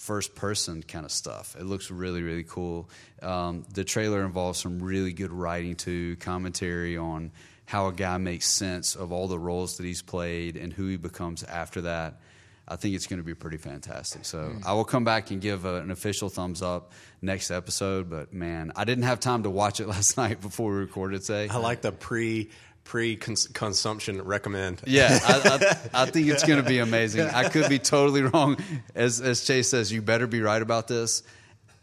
[0.05, 1.57] first person kind of stuff.
[1.59, 2.91] It looks really, really cool.
[3.23, 7.33] Um, the trailer involves some really good writing too, commentary on
[7.65, 10.99] how a guy makes sense of all the roles that he's played and who he
[10.99, 12.21] becomes after that.
[12.69, 14.27] I think it's going to be pretty fantastic.
[14.27, 16.93] So I will come back and give a, an official thumbs up
[17.23, 18.11] next episode.
[18.11, 21.49] But man, I didn't have time to watch it last night before we recorded today.
[21.49, 22.51] I like the pre
[22.85, 24.83] pre consumption recommend.
[24.87, 27.23] Yeah, I, I, I think it's going to be amazing.
[27.27, 28.57] I could be totally wrong.
[28.95, 31.23] As, as Chase says, you better be right about this.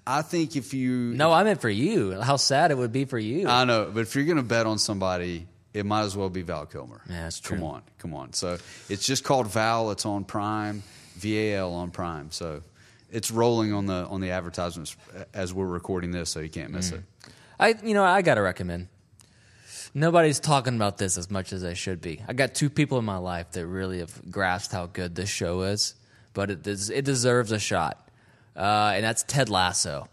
[0.06, 1.14] I think if you.
[1.14, 2.20] No, I meant for you.
[2.22, 3.47] How sad it would be for you.
[3.47, 6.41] I know, but if you're going to bet on somebody, it might as well be
[6.41, 7.02] Val Kilmer.
[7.10, 8.34] Yeah, that's Come on, come on.
[8.34, 8.58] So
[8.89, 9.91] it's just called Val.
[9.91, 10.82] It's on Prime,
[11.18, 12.32] VAL on Prime.
[12.32, 12.62] So
[13.12, 14.95] it's rolling on the on the advertisements
[15.34, 16.76] as we're recording this, so you can't Mm.
[16.76, 17.02] miss it.
[17.60, 18.88] I, you know, I got to recommend.
[19.93, 22.21] Nobody's talking about this as much as they should be.
[22.27, 25.63] I got two people in my life that really have grasped how good this show
[25.63, 25.95] is,
[26.33, 28.07] but it des- it deserves a shot,
[28.55, 30.07] uh, and that's Ted Lasso.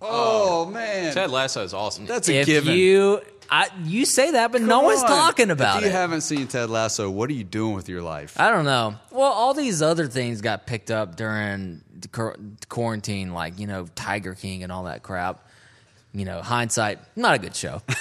[0.00, 2.06] Oh man, Ted Lasso is awesome.
[2.06, 2.76] that's a if given.
[2.76, 3.20] you
[3.50, 5.08] I, you say that, but no Come one's on.
[5.08, 5.78] talking about it.
[5.78, 6.00] If you it.
[6.00, 8.38] haven't seen Ted Lasso, what are you doing with your life?
[8.38, 8.96] I don't know.
[9.10, 12.36] Well, all these other things got picked up during the quar-
[12.68, 15.42] quarantine, like you know Tiger King and all that crap.
[16.12, 17.82] You know, hindsight, not a good show.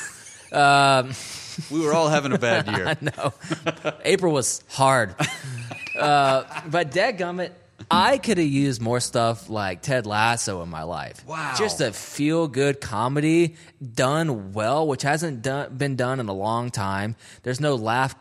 [1.72, 2.98] We were all having a bad year.
[3.02, 3.34] no,
[4.04, 5.16] April was hard.
[5.96, 7.52] Uh, but dadgummit,
[7.90, 11.26] I could have used more stuff like Ted Lasso in my life.
[11.26, 11.56] Wow.
[11.58, 16.70] Just a feel good comedy done well, which hasn't done, been done in a long
[16.70, 17.16] time.
[17.44, 18.14] There's no laugh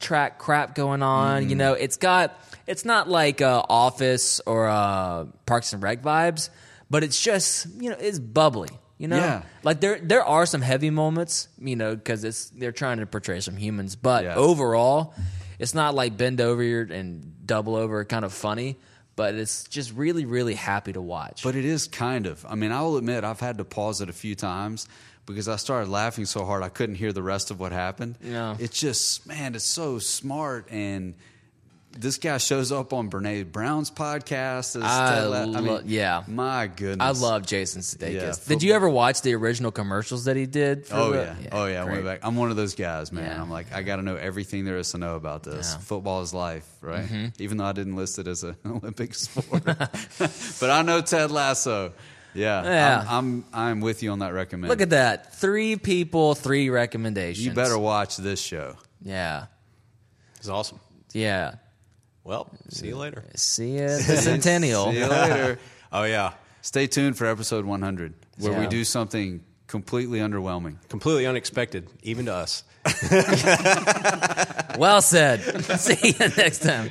[0.00, 1.44] track crap going on.
[1.44, 1.50] Mm.
[1.50, 6.50] You know, it's got, it's not like uh, Office or uh, Parks and Rec vibes,
[6.90, 8.70] but it's just, you know, it's bubbly.
[9.02, 9.42] You know, Yeah.
[9.64, 13.40] like there there are some heavy moments, you know, because it's they're trying to portray
[13.40, 14.36] some humans, but Yeah.
[14.36, 15.12] overall,
[15.58, 18.76] it's not like bend over and double over kind of funny.
[19.14, 21.42] but it's just really, really happy to watch.
[21.42, 22.46] But it is kind of.
[22.48, 24.88] I mean, I will admit I've had to pause it a few times
[25.26, 28.16] because I started laughing so hard I couldn't hear the rest of what happened.
[28.22, 28.56] Yeah.
[28.58, 31.12] It's just man, it's so smart and
[31.98, 34.76] this guy shows up on Brene Brown's podcast.
[34.76, 36.22] As I Ted I lo- mean, yeah.
[36.26, 38.12] my goodness, I love Jason Sudeikis.
[38.14, 40.86] Yeah, Did you ever watch the original commercials that he did?
[40.86, 41.48] For Oh the- yeah.
[41.52, 42.04] oh yeah, way great.
[42.04, 42.20] back.
[42.22, 43.24] I'm one of those guys, man.
[43.26, 43.40] Yeah.
[43.42, 45.70] I'm like, I got to know everything there is to know about this.
[45.70, 45.74] Yeah.
[45.76, 45.82] Mm-hmm.
[45.84, 47.04] Football is life, right?
[47.38, 51.92] Even though I didn't list it as an Olympic sport, but I know Ted Lasso.
[52.34, 53.04] Yeah, Yeah.
[53.06, 54.70] I'm, I'm I'm with you on that recommend.
[54.70, 55.34] Look at that.
[55.36, 57.44] Three people, three recommendations.
[57.44, 58.76] You better watch this show.
[59.02, 59.46] Yeah.
[60.38, 60.80] It's awesome.
[61.12, 61.56] Yeah.
[62.24, 63.24] Well, see you later.
[63.26, 64.90] Uh, see you at the Centennial.
[64.92, 65.58] See you later.
[65.94, 70.76] Oh yeah, Stay tuned for episode 100, where we do something completely underwhelming.
[70.88, 72.64] completely unexpected, even to us.
[74.78, 75.40] Well said.
[75.78, 76.90] See you next time.